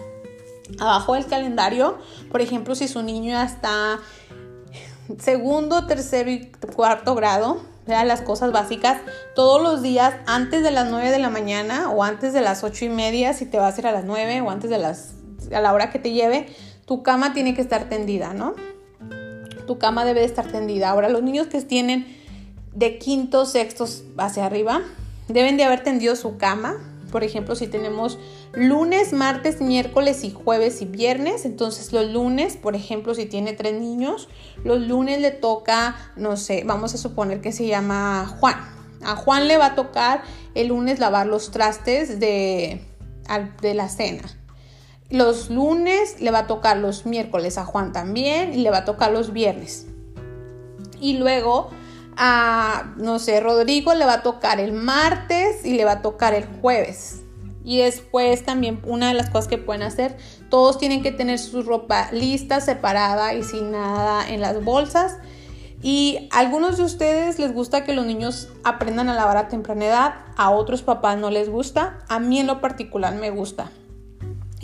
Abajo 0.79 1.15
del 1.15 1.25
calendario, 1.25 1.97
por 2.31 2.43
ejemplo, 2.43 2.75
si 2.75 2.89
su 2.89 3.03
niño 3.03 3.31
ya 3.31 3.45
está 3.45 4.01
segundo, 5.19 5.87
tercero 5.87 6.31
y 6.31 6.53
cuarto 6.77 7.15
grado, 7.15 7.63
vean 7.87 8.07
las 8.07 8.21
cosas 8.21 8.53
básicas, 8.53 8.99
todos 9.35 9.63
los 9.63 9.81
días 9.81 10.15
antes 10.27 10.63
de 10.63 10.73
las 10.73 10.91
9 10.91 11.11
de 11.11 11.21
la 11.21 11.31
mañana 11.31 11.89
o 11.89 12.03
antes 12.03 12.35
de 12.35 12.43
las 12.43 12.65
8 12.65 12.85
y 12.85 12.89
media, 12.91 13.33
si 13.33 13.47
te 13.47 13.57
vas 13.57 13.79
a 13.79 13.81
ir 13.81 13.87
a 13.87 13.93
las 13.93 14.05
9 14.05 14.43
o 14.43 14.51
antes 14.51 14.69
de 14.69 14.77
las, 14.77 15.15
a 15.51 15.63
la 15.63 15.73
hora 15.73 15.89
que 15.91 15.99
te 15.99 16.13
lleve, 16.13 16.49
tu 16.87 17.03
cama 17.03 17.33
tiene 17.33 17.55
que 17.55 17.63
estar 17.63 17.89
tendida, 17.89 18.35
¿no? 18.35 18.55
Tu 19.67 19.79
cama 19.79 20.05
debe 20.05 20.21
de 20.21 20.27
estar 20.27 20.51
tendida. 20.51 20.91
Ahora, 20.91 21.09
los 21.09 21.23
niños 21.23 21.47
que 21.47 21.61
tienen 21.63 22.07
de 22.75 22.99
quinto, 22.99 23.47
sextos 23.47 24.05
hacia 24.19 24.45
arriba, 24.45 24.83
deben 25.29 25.57
de 25.57 25.65
haber 25.65 25.83
tendido 25.83 26.17
su 26.17 26.37
cama. 26.37 26.77
Por 27.11 27.25
ejemplo, 27.25 27.55
si 27.55 27.69
tenemos 27.69 28.19
lunes, 28.53 29.13
martes, 29.13 29.61
miércoles 29.61 30.25
y 30.25 30.33
jueves 30.33 30.83
y 30.83 30.85
viernes. 30.85 31.45
Entonces 31.45 31.93
los 31.93 32.11
lunes, 32.11 32.57
por 32.57 32.75
ejemplo, 32.75 33.15
si 33.15 33.27
tiene 33.27 33.53
tres 33.53 33.81
niños, 33.81 34.29
los 34.65 34.81
lunes 34.81 35.21
le 35.21 35.31
toca, 35.31 35.97
no 36.17 36.37
sé, 36.37 36.65
vamos 36.67 36.95
a 36.95 36.99
suponer 36.99 37.41
que 37.41 37.53
se 37.53 37.67
llama 37.67 38.27
Juan. 38.41 38.57
A 39.05 39.17
Juan 39.17 39.49
le 39.49 39.59
va 39.59 39.67
a 39.67 39.75
tocar 39.75 40.23
el 40.55 40.69
lunes 40.69 40.99
lavar 40.99 41.27
los 41.27 41.51
trastes 41.51 42.21
de, 42.21 42.81
de 43.61 43.75
la 43.75 43.89
cena. 43.89 44.23
Los 45.11 45.51
lunes 45.51 46.21
le 46.21 46.31
va 46.31 46.41
a 46.41 46.47
tocar 46.47 46.79
los 46.79 47.05
miércoles 47.05 47.59
a 47.59 47.65
Juan 47.65 47.93
también 47.93 48.55
y 48.55 48.59
le 48.59 48.71
va 48.71 48.79
a 48.79 48.85
tocar 48.85 49.13
los 49.13 49.33
viernes. 49.33 49.87
Y 51.01 51.19
luego 51.19 51.71
a, 52.17 52.95
no 52.97 53.19
sé, 53.19 53.41
Rodrigo 53.41 53.95
le 53.95 54.07
va 54.07 54.15
a 54.15 54.23
tocar 54.23 54.61
el 54.61 54.73
martes 54.73 55.65
y 55.65 55.75
le 55.75 55.85
va 55.85 55.93
a 55.93 56.03
tocar 56.03 56.35
el 56.35 56.47
jueves. 56.61 57.21
Y 57.65 57.79
después 57.79 58.45
también 58.45 58.81
una 58.85 59.09
de 59.09 59.15
las 59.15 59.31
cosas 59.31 59.49
que 59.49 59.59
pueden 59.59 59.83
hacer, 59.83 60.17
todos 60.51 60.79
tienen 60.79 61.03
que 61.03 61.13
tener 61.13 61.39
su 61.39 61.63
ropa 61.63 62.11
lista, 62.13 62.61
separada 62.61 63.35
y 63.35 63.43
sin 63.43 63.73
nada 63.73 64.29
en 64.29 64.41
las 64.41 64.63
bolsas. 64.63 65.17
Y 65.83 66.29
a 66.31 66.39
algunos 66.39 66.79
de 66.79 66.85
ustedes 66.85 67.39
les 67.39 67.53
gusta 67.53 67.85
que 67.85 67.93
los 67.93 68.07
niños 68.07 68.49
aprendan 68.65 69.09
a 69.09 69.15
lavar 69.15 69.37
a 69.37 69.49
temprana 69.49 69.85
edad, 69.85 70.15
a 70.37 70.51
otros 70.51 70.83
papás 70.83 71.19
no 71.19 71.31
les 71.31 71.51
gusta, 71.51 71.99
a 72.09 72.19
mí 72.21 72.39
en 72.39 72.47
lo 72.47 72.61
particular 72.61 73.15
me 73.15 73.31
gusta. 73.31 73.71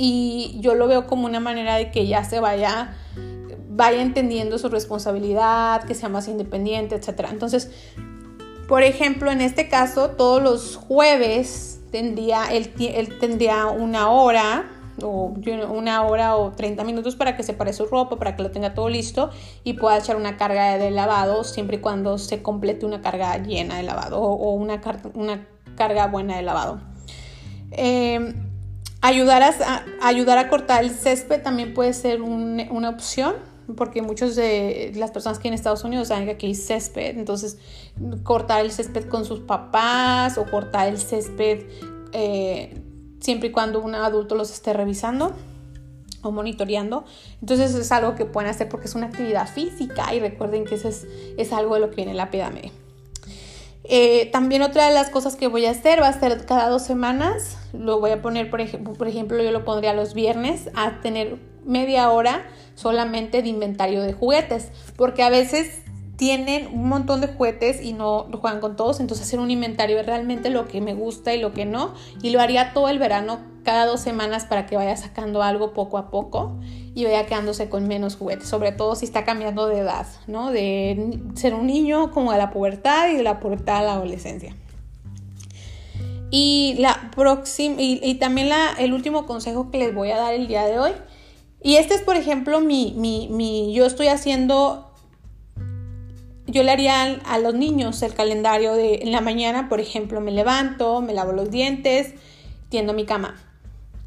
Y 0.03 0.57
yo 0.61 0.75
lo 0.75 0.89
veo 0.89 1.07
como 1.07 1.27
una 1.27 1.41
manera 1.41 1.77
de 1.77 1.91
que 1.91 2.07
ya 2.07 2.25
se 2.25 2.41
vaya 2.41 2.97
vaya 3.69 4.03
entendiendo 4.03 4.59
su 4.59 4.69
responsabilidad, 4.69 5.85
que 5.85 5.95
sea 5.95 6.09
más 6.09 6.29
independiente, 6.29 6.95
etc. 6.95 7.29
Entonces, 7.31 7.71
por 8.69 8.83
ejemplo, 8.83 9.31
en 9.31 9.41
este 9.41 9.69
caso, 9.69 10.11
todos 10.11 10.43
los 10.43 10.77
jueves 10.77 11.81
tendría, 11.91 12.53
él, 12.53 12.71
tendría 13.19 13.67
una 13.67 14.11
hora 14.11 14.71
o 15.03 15.35
una 15.71 16.03
hora 16.03 16.37
o 16.37 16.53
30 16.53 16.85
minutos 16.85 17.17
para 17.17 17.37
que 17.37 17.43
separe 17.43 17.73
su 17.73 17.87
ropa, 17.87 18.17
para 18.17 18.37
que 18.37 18.43
lo 18.43 18.51
tenga 18.51 18.75
todo 18.75 18.91
listo 18.91 19.31
y 19.65 19.75
pueda 19.75 19.99
echar 19.99 20.17
una 20.17 20.37
carga 20.37 20.77
de 20.77 20.91
lavado 20.91 21.43
siempre 21.43 21.79
y 21.79 21.81
cuando 21.81 22.19
se 22.19 22.43
complete 22.43 22.85
una 22.85 23.01
carga 23.01 23.39
llena 23.39 23.77
de 23.77 23.83
lavado 23.83 24.21
o, 24.21 24.53
una, 24.53 24.81
una, 25.15 25.47
carga 25.75 26.07
buena 26.09 26.37
de 26.37 26.43
lavado. 26.43 26.81
Em, 27.71 28.50
ayudar, 29.01 29.43
a, 29.43 29.85
ayudar 30.03 30.39
a 30.39 30.49
cortar 30.49 30.85
el 30.85 30.91
césped 30.91 31.43
también 31.43 31.75
puede 31.75 31.93
ser 31.93 32.23
una 32.23 32.89
opción 32.89 33.35
porque 33.77 34.03
muchos 34.03 34.37
de 34.37 34.93
las 34.97 35.11
personas 35.11 35.39
que 35.39 35.49
en 35.49 35.55
Estados 35.55 35.85
Unidos 35.85 36.09
saben 36.09 36.25
que 36.25 36.33
aquí 36.33 36.47
hay 36.47 36.55
césped, 36.55 37.17
entonces 37.19 37.59
cortar 38.23 38.65
el 38.65 38.73
césped 38.73 39.09
con 39.09 39.25
sus 39.25 39.41
papás 39.41 40.39
o 40.39 40.45
cortar 40.51 40.89
el 40.89 40.99
césped 40.99 41.67
eh, 42.13 42.83
siempre 43.21 43.49
y 43.49 43.53
cuando 43.53 43.81
un 43.81 43.95
adulto 43.95 44.35
los 44.35 44.51
esté 44.51 44.73
revisando 44.73 45.33
o 46.23 46.31
monitoreando. 46.31 47.05
Entonces 47.41 47.75
es 47.75 47.93
algo 47.93 48.15
que 48.15 48.25
pueden 48.25 48.51
hacer 48.51 48.69
porque 48.69 48.87
es 48.87 48.95
una 48.95 49.07
actividad 49.07 49.49
física 49.49 50.13
y 50.15 50.21
recuerden 50.21 50.65
que 50.65 50.75
eso 50.75 50.89
es, 50.89 51.07
es 51.37 51.53
algo 51.53 51.75
de 51.75 51.81
lo 51.81 51.91
que 51.91 51.97
viene 51.97 52.15
la 52.15 52.31
pirámide. 52.31 52.73
Eh, 53.85 54.29
también 54.31 54.63
otra 54.63 54.87
de 54.87 54.95
las 54.95 55.11
cosas 55.11 55.37
que 55.37 55.49
voy 55.49 55.65
a 55.67 55.71
hacer 55.71 56.03
va 56.03 56.09
a 56.09 56.19
ser 56.19 56.45
cada 56.47 56.69
dos 56.69 56.83
semanas. 56.83 57.59
Lo 57.73 58.01
voy 58.01 58.11
a 58.11 58.23
poner, 58.23 58.51
por, 58.51 58.61
ejemplo, 58.61 59.43
yo 59.43 59.53
lo 59.53 59.65
pondría 59.65 59.95
los 59.95 60.15
viernes 60.15 60.71
a 60.75 61.01
tener 61.01 61.39
media 61.65 62.11
hora 62.11 62.47
solamente 62.75 63.43
de 63.43 63.49
inventario 63.49 64.03
de 64.03 64.13
juguetes, 64.13 64.71
porque 64.97 65.23
a 65.23 65.31
veces 65.31 65.83
tienen 66.17 66.67
un 66.67 66.89
montón 66.89 67.21
de 67.21 67.29
juguetes 67.29 67.83
y 67.83 67.93
no 67.93 68.29
juegan 68.41 68.61
con 68.61 68.77
todos, 68.77 69.01
entonces 69.01 69.27
hacer 69.27 69.41
un 69.41 69.51
inventario 69.51 69.99
es 69.99 70.07
realmente 70.07 70.51
lo 70.51 70.69
que 70.69 70.81
me 70.81 70.95
gusta 70.95 71.35
y 71.35 71.41
lo 71.41 71.53
que 71.53 71.65
no, 71.65 71.95
y 72.23 72.31
lo 72.31 72.41
haría 72.41 72.73
todo 72.75 72.89
el 72.89 72.99
verano 72.99 73.41
cada 73.65 73.87
dos 73.87 74.01
semanas 74.01 74.45
para 74.45 74.67
que 74.67 74.77
vaya 74.77 74.97
sacando 74.97 75.43
algo 75.43 75.73
poco 75.73 75.99
a 75.99 76.11
poco 76.11 76.59
y 76.95 77.05
vaya 77.05 77.27
quedándose 77.27 77.69
con 77.69 77.87
menos 77.87 78.17
juguetes, 78.17 78.49
sobre 78.49 78.73
todo 78.73 78.97
si 78.97 79.05
está 79.05 79.25
cambiando 79.25 79.67
de 79.67 79.79
edad, 79.79 80.07
¿no? 80.27 80.51
De 80.51 81.21
ser 81.35 81.55
un 81.55 81.67
niño 81.67 82.11
como 82.11 82.33
a 82.33 82.39
la 82.39 82.51
pubertad 82.51 83.11
y 83.11 83.17
de 83.17 83.23
la 83.23 83.41
pubertad 83.41 83.79
a 83.79 83.83
la 83.83 83.93
adolescencia. 83.95 84.57
Y, 86.33 86.77
la 86.79 87.11
próxima, 87.15 87.77
y, 87.79 88.15
también 88.15 88.51
el 88.79 88.93
último 88.93 89.27
consejo 89.27 89.71
que 89.71 89.79
les 89.79 89.95
voy 89.95 90.11
a 90.11 90.17
dar 90.17 90.33
el 90.33 90.47
día 90.47 90.65
de 90.65 90.79
hoy 90.79 90.93
y 91.63 91.77
este 91.77 91.95
es, 91.95 92.03
por 92.03 92.17
ejemplo, 92.17 92.61
mi, 92.61 92.95
mi, 92.97 93.29
mi, 93.29 93.75
yo 93.75 93.85
estoy 93.85 94.09
haciendo, 94.09 94.91
yo 96.47 96.63
le 96.63 96.71
haría 96.71 97.03
a 97.03 97.39
los 97.39 97.55
niños 97.55 98.03
el 98.03 98.15
calendario 98.15 98.73
de 98.73 99.01
en 99.03 99.13
la 99.13 99.21
mañana, 99.21 99.69
por 99.69 99.81
ejemplo, 99.81 100.21
me 100.21 100.31
levanto, 100.31 101.03
me 101.03 101.13
lavo 101.13 101.33
los 101.33 101.51
dientes, 101.51 102.15
tiendo 102.71 102.95
mi 102.95 103.05
cama. 103.05 103.39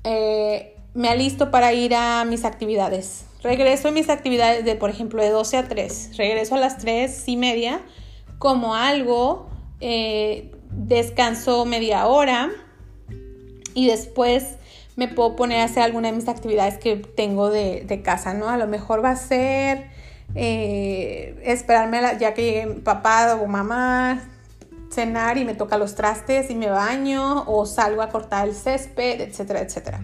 Eh, 0.04 0.73
me 0.94 1.10
alisto 1.10 1.52
para 1.52 1.74
ir 1.74 1.96
a 1.96 2.24
mis 2.26 2.46
actividades. 2.46 3.26
Regreso 3.42 3.90
a 3.90 3.92
mis 3.92 4.10
actividades 4.10 4.64
de, 4.64 4.76
por 4.76 4.90
ejemplo, 4.90 5.22
de 5.22 5.30
12 5.30 5.58
a 5.58 5.68
3. 5.68 6.18
Regreso 6.18 6.56
a 6.56 6.60
las 6.60 6.78
3 6.78 7.28
y 7.28 7.38
media, 7.38 7.82
como 8.40 8.76
algo, 8.76 9.50
eh, 9.82 10.52
descanso 10.72 11.66
media 11.66 12.08
hora 12.08 12.50
y 13.74 13.88
después 13.88 14.56
me 14.96 15.08
puedo 15.08 15.36
poner 15.36 15.62
a 15.62 15.64
hacer 15.66 15.84
alguna 15.84 16.10
de 16.10 16.16
mis 16.16 16.28
actividades 16.28 16.78
que 16.78 16.96
tengo 16.96 17.50
de, 17.50 18.02
casa, 18.04 18.34
¿no? 18.34 18.50
A 18.50 18.58
lo 18.58 18.68
mejor 18.68 19.04
va 19.04 19.12
a 19.12 19.16
ser 19.16 19.90
eh, 20.36 21.36
esperarme 21.44 22.00
ya 22.20 22.34
que 22.34 22.44
llegue 22.44 22.68
papá 22.82 23.40
o 23.42 23.48
mamá, 23.48 24.22
cenar 24.92 25.38
y 25.38 25.46
me 25.46 25.56
toca 25.56 25.78
los 25.78 25.96
trastes 25.96 26.50
y 26.50 26.56
me 26.56 26.70
baño 26.70 27.44
o 27.48 27.66
salgo 27.66 28.02
a 28.02 28.10
cortar 28.10 28.48
el 28.48 28.56
césped, 28.56 29.22
etcétera, 29.22 29.62
etcétera. 29.62 30.02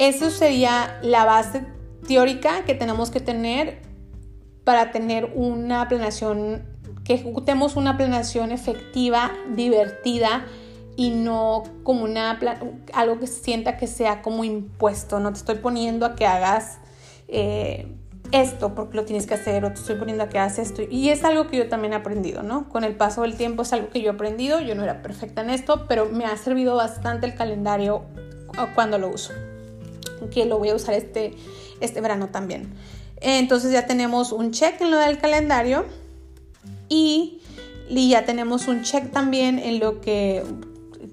Eso 0.00 0.30
sería 0.30 0.98
la 1.02 1.26
base 1.26 1.66
teórica 2.08 2.64
que 2.64 2.74
tenemos 2.74 3.10
que 3.10 3.20
tener 3.20 3.82
para 4.64 4.92
tener 4.92 5.30
una 5.34 5.88
planeación, 5.88 6.64
que 7.04 7.12
ejecutemos 7.12 7.76
una 7.76 7.98
planeación 7.98 8.50
efectiva, 8.50 9.30
divertida, 9.54 10.46
y 10.96 11.10
no 11.10 11.64
como 11.82 12.04
una 12.04 12.38
algo 12.94 13.18
que 13.18 13.26
sienta 13.26 13.76
que 13.76 13.86
sea 13.86 14.22
como 14.22 14.42
impuesto. 14.42 15.20
No 15.20 15.34
te 15.34 15.38
estoy 15.38 15.56
poniendo 15.56 16.06
a 16.06 16.14
que 16.14 16.26
hagas 16.26 16.78
eh, 17.28 17.94
esto 18.32 18.74
porque 18.74 18.96
lo 18.96 19.04
tienes 19.04 19.26
que 19.26 19.34
hacer 19.34 19.66
o 19.66 19.68
te 19.68 19.80
estoy 19.80 19.96
poniendo 19.96 20.24
a 20.24 20.30
que 20.30 20.38
hagas 20.38 20.58
esto. 20.58 20.80
Y 20.80 21.10
es 21.10 21.24
algo 21.24 21.46
que 21.46 21.58
yo 21.58 21.68
también 21.68 21.92
he 21.92 21.96
aprendido, 21.96 22.42
¿no? 22.42 22.70
Con 22.70 22.84
el 22.84 22.94
paso 22.94 23.20
del 23.20 23.36
tiempo 23.36 23.64
es 23.64 23.72
algo 23.74 23.90
que 23.90 24.00
yo 24.00 24.12
he 24.12 24.14
aprendido. 24.14 24.60
Yo 24.60 24.74
no 24.74 24.82
era 24.82 25.02
perfecta 25.02 25.42
en 25.42 25.50
esto, 25.50 25.84
pero 25.88 26.06
me 26.06 26.24
ha 26.24 26.34
servido 26.38 26.74
bastante 26.74 27.26
el 27.26 27.34
calendario 27.34 28.06
cuando 28.74 28.96
lo 28.96 29.10
uso. 29.10 29.34
Que 30.28 30.44
lo 30.44 30.58
voy 30.58 30.70
a 30.70 30.74
usar 30.74 30.94
este, 30.94 31.34
este 31.80 32.00
verano 32.00 32.28
también. 32.28 32.74
Entonces 33.20 33.72
ya 33.72 33.86
tenemos 33.86 34.32
un 34.32 34.50
check 34.50 34.80
en 34.80 34.90
lo 34.90 34.98
del 34.98 35.18
calendario 35.18 35.84
y, 36.88 37.40
y 37.88 38.10
ya 38.10 38.24
tenemos 38.24 38.66
un 38.68 38.82
check 38.82 39.10
también 39.10 39.58
en 39.58 39.78
lo 39.78 40.00
que 40.00 40.42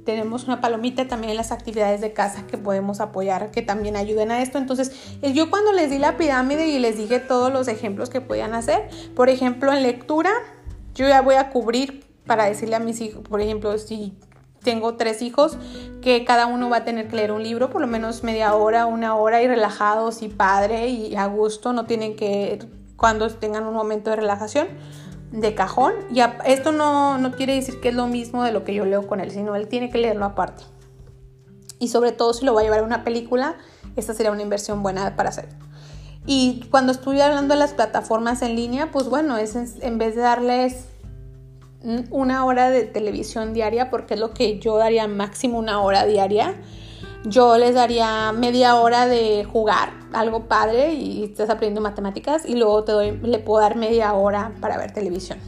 tenemos 0.08 0.46
una 0.46 0.62
palomita 0.62 1.06
también 1.08 1.32
en 1.32 1.38
las 1.38 1.52
actividades 1.52 2.00
de 2.00 2.14
casa 2.14 2.48
que 2.48 2.58
podemos 2.58 3.02
apoyar, 3.02 3.52
que 3.52 3.62
también 3.62 3.98
ayuden 3.98 4.32
a 4.32 4.42
esto. 4.42 4.58
Entonces, 4.58 4.94
eh, 5.22 5.34
yo 5.34 5.50
cuando 5.50 5.74
les 5.74 5.90
di 5.90 5.98
la 5.98 6.16
pirámide 6.16 6.68
y 6.68 6.80
les 6.80 6.98
dije 6.98 7.20
todos 7.20 7.52
los 7.52 7.68
ejemplos 7.68 8.10
que 8.10 8.22
podían 8.22 8.54
hacer, 8.54 8.90
por 9.18 9.28
ejemplo, 9.28 9.74
en 9.74 9.84
lectura, 9.84 10.32
yo 10.96 11.10
ya 11.10 11.22
voy 11.22 11.36
a 11.36 11.50
cubrir 11.50 12.06
para 12.26 12.46
decirle 12.46 12.78
a 12.78 12.80
mis 12.80 13.02
hijos, 13.02 13.22
por 13.28 13.42
ejemplo, 13.42 13.78
si 13.78 14.14
tengo 14.68 14.96
tres 14.96 15.22
hijos, 15.22 15.58
que 16.02 16.26
cada 16.26 16.46
uno 16.46 16.70
va 16.70 16.78
a 16.78 16.84
tener 16.84 17.08
que 17.08 17.16
leer 17.16 17.32
un 17.32 17.42
libro, 17.42 17.70
por 17.70 17.80
lo 17.80 17.88
menos 17.88 18.22
media 18.26 18.54
hora, 18.54 18.86
una 18.86 19.16
hora, 19.16 19.42
y 19.42 19.48
relajados 19.48 20.22
y 20.22 20.28
padre 20.28 20.90
y 20.90 21.16
a 21.16 21.26
gusto, 21.28 21.72
no 21.72 21.86
tienen 21.86 22.18
que, 22.18 22.60
cuando 22.98 23.30
tengan 23.30 23.66
un 23.66 23.74
momento 23.74 24.10
de 24.10 24.18
relajación, 24.18 24.68
de 25.32 25.56
cajón. 25.56 25.94
Y 26.12 26.20
esto 26.44 26.74
no, 26.74 27.18
no 27.18 27.32
quiere 27.32 27.56
decir 27.56 27.80
que 27.80 27.88
es 27.88 27.96
lo 27.96 28.08
mismo 28.08 28.44
de 28.44 28.52
lo 28.52 28.66
que 28.66 28.74
yo 28.74 28.84
leo 28.84 29.08
con 29.08 29.22
él, 29.22 29.32
sino 29.32 29.56
él 29.56 29.70
tiene 29.70 29.90
que 29.90 30.00
leerlo 30.00 30.26
aparte. 30.26 30.66
Y 31.80 31.88
sobre 31.88 32.12
todo 32.12 32.34
si 32.34 32.44
lo 32.44 32.54
va 32.54 32.60
a 32.60 32.64
llevar 32.66 32.80
a 32.80 32.84
una 32.84 33.06
película, 33.06 33.56
esta 33.96 34.14
sería 34.14 34.34
una 34.34 34.42
inversión 34.42 34.84
buena 34.84 35.16
para 35.16 35.30
hacer. 35.30 35.48
Y 36.26 36.68
cuando 36.72 36.92
estuve 36.92 37.24
hablando 37.24 37.54
de 37.54 37.62
las 37.62 37.72
plataformas 37.72 38.42
en 38.42 38.58
línea, 38.58 38.92
pues 38.92 39.08
bueno, 39.08 39.38
es 39.38 39.56
en 39.56 39.98
vez 39.98 40.14
de 40.14 40.24
darles 40.24 40.88
una 41.84 42.46
hora 42.46 42.70
de 42.70 42.84
televisión 42.84 43.54
diaria, 43.54 43.90
porque 43.90 44.16
es 44.16 44.20
lo 44.20 44.34
que 44.34 44.60
yo 44.60 44.78
daría 44.78 45.08
máximo 45.08 45.60
una 45.60 45.82
hora 45.82 46.06
diaria, 46.06 46.56
yo 47.26 47.58
les 47.58 47.76
daría 47.76 48.32
media 48.32 48.76
hora 48.76 49.08
de 49.08 49.44
jugar, 49.44 49.92
algo 50.14 50.48
padre, 50.48 50.94
y 50.94 51.24
estás 51.24 51.50
aprendiendo 51.50 51.82
matemáticas, 51.82 52.44
y 52.48 52.56
luego 52.56 52.84
te 52.84 52.92
doy, 52.92 53.20
le 53.22 53.40
puedo 53.40 53.62
dar 53.62 53.76
media 53.76 54.14
hora 54.14 54.54
para 54.62 54.78
ver 54.78 54.92
televisión. 54.92 55.40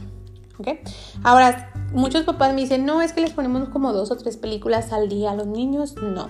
¿Okay? 0.58 0.80
Ahora, 1.22 1.72
muchos 1.92 2.24
papás 2.24 2.52
me 2.52 2.60
dicen, 2.60 2.84
no, 2.84 3.00
es 3.00 3.14
que 3.14 3.22
les 3.22 3.32
ponemos 3.32 3.70
como 3.70 3.94
dos 3.94 4.10
o 4.10 4.16
tres 4.16 4.36
películas 4.36 4.92
al 4.92 5.08
día 5.08 5.30
a 5.30 5.34
los 5.34 5.46
niños. 5.46 5.94
No. 5.96 6.28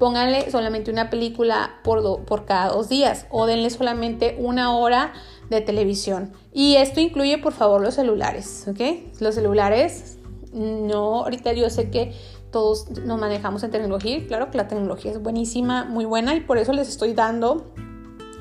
Pónganle 0.00 0.50
solamente 0.50 0.90
una 0.90 1.10
película 1.10 1.78
por, 1.84 2.24
por 2.24 2.44
cada 2.44 2.70
dos 2.70 2.88
días 2.88 3.26
o 3.30 3.46
denle 3.46 3.70
solamente 3.70 4.36
una 4.40 4.76
hora 4.76 5.12
de 5.48 5.60
televisión. 5.60 6.32
Y 6.52 6.74
esto 6.76 6.98
incluye, 6.98 7.38
por 7.38 7.52
favor, 7.52 7.80
los 7.80 7.94
celulares, 7.94 8.66
¿ok? 8.66 9.20
Los 9.20 9.36
celulares, 9.36 10.18
no, 10.52 11.20
ahorita 11.20 11.52
yo 11.52 11.70
sé 11.70 11.90
que 11.90 12.14
todos 12.50 12.90
nos 12.90 13.20
manejamos 13.20 13.62
en 13.62 13.70
tecnología 13.70 14.26
claro 14.26 14.50
que 14.50 14.56
la 14.56 14.66
tecnología 14.66 15.12
es 15.12 15.22
buenísima, 15.22 15.84
muy 15.84 16.04
buena 16.04 16.34
y 16.34 16.40
por 16.40 16.58
eso 16.58 16.72
les 16.72 16.88
estoy 16.88 17.12
dando 17.12 17.72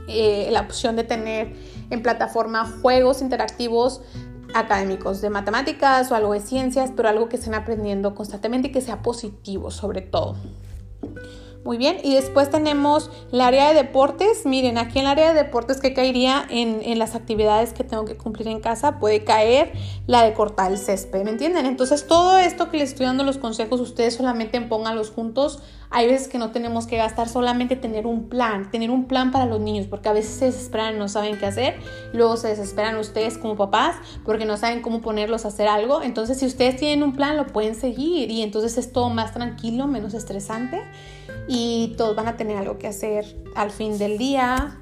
eh, 0.08 0.50
la 0.52 0.62
opción 0.62 0.96
de 0.96 1.04
tener 1.04 1.54
en 1.92 2.02
plataforma 2.02 2.66
juegos 2.82 3.22
interactivos 3.22 4.02
académicos 4.56 5.22
de 5.22 5.30
matemáticas 5.30 6.12
o 6.12 6.16
algo 6.16 6.34
de 6.34 6.40
ciencias, 6.40 6.92
pero 6.96 7.10
algo 7.10 7.30
que 7.30 7.36
estén 7.36 7.54
aprendiendo 7.54 8.16
constantemente 8.16 8.70
y 8.70 8.72
que 8.72 8.82
sea 8.82 9.04
positivo 9.04 9.70
sobre 9.70 10.02
todo. 10.02 10.36
Muy 11.66 11.78
bien, 11.78 11.98
y 12.04 12.16
después 12.16 12.50
tenemos 12.50 13.12
el 13.34 13.42
área 13.42 13.68
de 13.68 13.74
deportes. 13.74 14.46
Miren, 14.46 14.78
aquí 14.78 15.00
en 15.00 15.06
el 15.06 15.12
área 15.12 15.34
de 15.34 15.44
deportes 15.44 15.82
que 15.82 15.94
caería 15.94 16.46
en, 16.50 16.82
en, 16.84 16.98
las 16.98 17.16
actividades 17.16 17.74
que 17.74 17.84
tengo 17.84 18.06
que 18.06 18.16
cumplir 18.16 18.48
en 18.48 18.62
casa, 18.62 18.98
puede 18.98 19.26
caer 19.26 19.74
la 20.08 20.24
de 20.24 20.34
cortar 20.34 20.72
el 20.72 20.78
césped, 20.78 21.22
¿me 21.24 21.32
entienden? 21.32 21.66
Entonces 21.66 22.08
todo 22.08 22.38
esto 22.38 22.70
que 22.70 22.78
les 22.78 22.92
estoy 22.92 23.08
dando 23.08 23.26
los 23.26 23.38
consejos, 23.38 23.82
ustedes 23.82 24.16
solamente 24.16 24.60
pónganlos 24.62 25.12
juntos. 25.12 25.62
Hay 25.90 26.08
veces 26.08 26.30
que 26.30 26.38
no 26.38 26.52
tenemos 26.52 26.88
que 26.88 26.98
gastar 26.98 27.28
solamente 27.28 27.76
tener 27.76 28.08
un 28.08 28.30
plan, 28.30 28.72
tener 28.72 28.90
un 28.90 29.06
plan 29.06 29.32
para 29.32 29.46
los 29.46 29.60
niños, 29.60 29.88
porque 29.88 30.08
a 30.08 30.14
veces 30.14 30.32
se 30.32 30.46
desesperan 30.46 30.96
y 30.96 31.00
no 31.00 31.10
saben 31.10 31.38
qué 31.38 31.48
hacer, 31.48 31.76
luego 32.14 32.38
se 32.38 32.48
desesperan 32.48 32.96
ustedes 32.98 33.38
como 33.38 33.58
papás 33.58 33.96
porque 34.24 34.46
no 34.46 34.56
saben 34.56 34.82
cómo 34.82 35.02
ponerlos 35.02 35.46
a 35.46 35.50
hacer 35.50 35.68
algo, 35.68 36.04
entonces 36.04 36.38
si 36.38 36.46
ustedes 36.46 36.78
tienen 36.78 37.04
un 37.04 37.14
plan 37.14 37.38
lo 37.38 37.48
pueden 37.48 37.76
seguir 37.76 38.30
y 38.30 38.44
entonces 38.44 38.78
es 38.78 38.94
todo 38.94 39.10
más 39.10 39.34
tranquilo, 39.34 39.88
menos 39.88 40.14
estresante 40.14 40.80
y 41.48 41.96
todos 41.98 42.16
van 42.16 42.28
a 42.28 42.38
tener 42.38 42.58
algo 42.58 42.78
que 42.78 42.88
hacer 42.88 43.26
al 43.56 43.72
fin 43.72 43.98
del 43.98 44.18
día, 44.18 44.78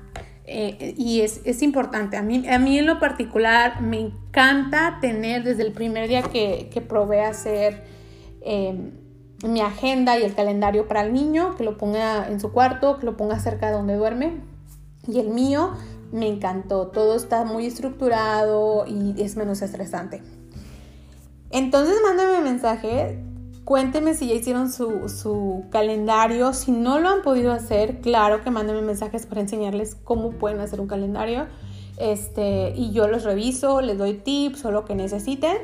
eh, 0.49 0.93
y 0.97 1.22
es, 1.22 1.41
es, 1.43 1.62
importante. 1.62 2.16
A 2.16 2.22
mí, 2.22 2.47
a 2.47 2.58
mí 2.58 2.80
en 2.80 2.86
lo 2.86 2.99
particular 2.99 3.82
me 3.82 3.99
encanta 3.99 4.97
tener 5.01 5.43
desde 5.43 5.64
el 5.64 5.74
primer 5.74 6.08
día 6.08 6.22
que, 6.22 6.70
que 6.72 6.80
probé 6.80 7.22
hacer 7.22 7.84
eh, 8.41 8.91
mi 9.45 9.60
agenda 9.60 10.18
y 10.18 10.24
el 10.24 10.34
calendario 10.34 10.88
para 10.88 11.01
el 11.01 11.12
niño, 11.12 11.55
que 11.58 11.66
lo 11.66 11.78
ponga 11.78 12.30
en 12.30 12.39
su 12.39 12.53
cuarto, 12.53 12.97
que 12.97 13.05
lo 13.05 13.18
ponga 13.18 13.38
cerca 13.39 13.68
de 13.68 13.74
donde 13.74 13.95
duerme. 13.95 14.41
Y 15.05 15.20
el 15.20 15.30
mío 15.30 15.74
me 16.14 16.28
encantó, 16.28 16.88
todo 16.88 17.16
está 17.16 17.43
muy 17.43 17.66
estructurado 17.66 18.86
y 18.88 19.22
es 19.22 19.36
menos 19.36 19.62
estresante. 19.62 20.24
Entonces 21.51 21.97
mándame 22.05 22.41
mensaje, 22.41 23.22
cuénteme 23.68 24.15
si 24.15 24.30
ya 24.30 24.34
hicieron 24.34 24.72
su, 24.72 25.09
su, 25.09 25.65
calendario, 25.70 26.53
si 26.53 26.72
no 26.72 26.99
lo 26.99 27.09
han 27.09 27.22
podido 27.22 27.51
hacer, 27.51 28.01
claro 28.01 28.41
que 28.41 28.49
mándenme 28.49 28.82
mensajes 28.82 29.28
para 29.28 29.41
enseñarles 29.41 29.95
cómo 30.03 30.32
pueden 30.32 30.61
hacer 30.61 30.82
un 30.82 30.88
calendario. 30.88 31.45
Este, 31.97 32.74
y 32.76 32.91
yo 32.91 33.07
los 33.07 33.24
reviso, 33.24 33.82
les 33.82 33.97
doy 33.97 34.13
tips 34.13 34.65
o 34.65 34.72
lo 34.72 34.86
que 34.86 34.95
necesiten 34.95 35.57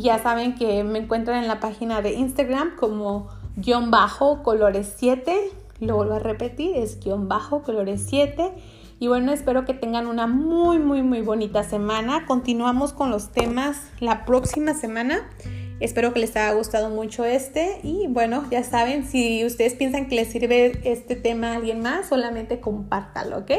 ya 0.00 0.18
saben 0.18 0.54
que 0.54 0.84
me 0.84 0.98
encuentran 0.98 1.42
en 1.42 1.48
la 1.48 1.60
página 1.60 2.00
de 2.02 2.14
Instagram 2.14 2.76
como 2.76 3.28
guion 3.56 3.90
bajo 3.90 4.42
colores 4.42 4.94
7. 4.96 5.50
Lo 5.80 5.96
vuelvo 5.96 6.14
a 6.14 6.18
repetir, 6.18 6.76
es 6.76 7.00
guion 7.00 7.28
bajo 7.28 7.62
colores 7.62 8.04
7. 8.08 8.52
Y 9.00 9.06
bueno, 9.08 9.32
espero 9.32 9.64
que 9.64 9.74
tengan 9.74 10.06
una 10.06 10.26
muy, 10.26 10.78
muy, 10.78 11.02
muy 11.02 11.20
bonita 11.20 11.62
semana. 11.62 12.26
Continuamos 12.26 12.92
con 12.92 13.10
los 13.10 13.30
temas 13.30 13.80
la 14.00 14.24
próxima 14.24 14.74
semana. 14.74 15.28
Espero 15.80 16.12
que 16.12 16.20
les 16.20 16.36
haya 16.36 16.52
gustado 16.52 16.90
mucho 16.90 17.24
este. 17.24 17.80
Y 17.82 18.06
bueno, 18.08 18.44
ya 18.50 18.64
saben, 18.64 19.06
si 19.06 19.44
ustedes 19.44 19.74
piensan 19.74 20.08
que 20.08 20.16
les 20.16 20.28
sirve 20.28 20.80
este 20.84 21.16
tema 21.16 21.52
a 21.52 21.56
alguien 21.56 21.80
más, 21.80 22.08
solamente 22.08 22.60
compártalo, 22.60 23.38
¿ok? 23.38 23.52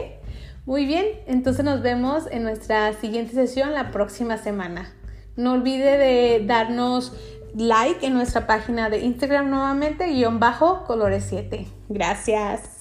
Muy 0.65 0.85
bien, 0.85 1.05
entonces 1.25 1.65
nos 1.65 1.81
vemos 1.81 2.25
en 2.29 2.43
nuestra 2.43 2.93
siguiente 2.93 3.33
sesión 3.33 3.73
la 3.73 3.91
próxima 3.91 4.37
semana. 4.37 4.93
No 5.35 5.53
olvide 5.53 5.97
de 5.97 6.45
darnos 6.45 7.13
like 7.55 8.05
en 8.05 8.13
nuestra 8.13 8.45
página 8.45 8.89
de 8.89 8.99
Instagram 8.99 9.49
nuevamente, 9.49 10.07
guion 10.07 10.39
bajo 10.39 10.83
colores 10.85 11.25
7. 11.27 11.65
Gracias. 11.87 12.78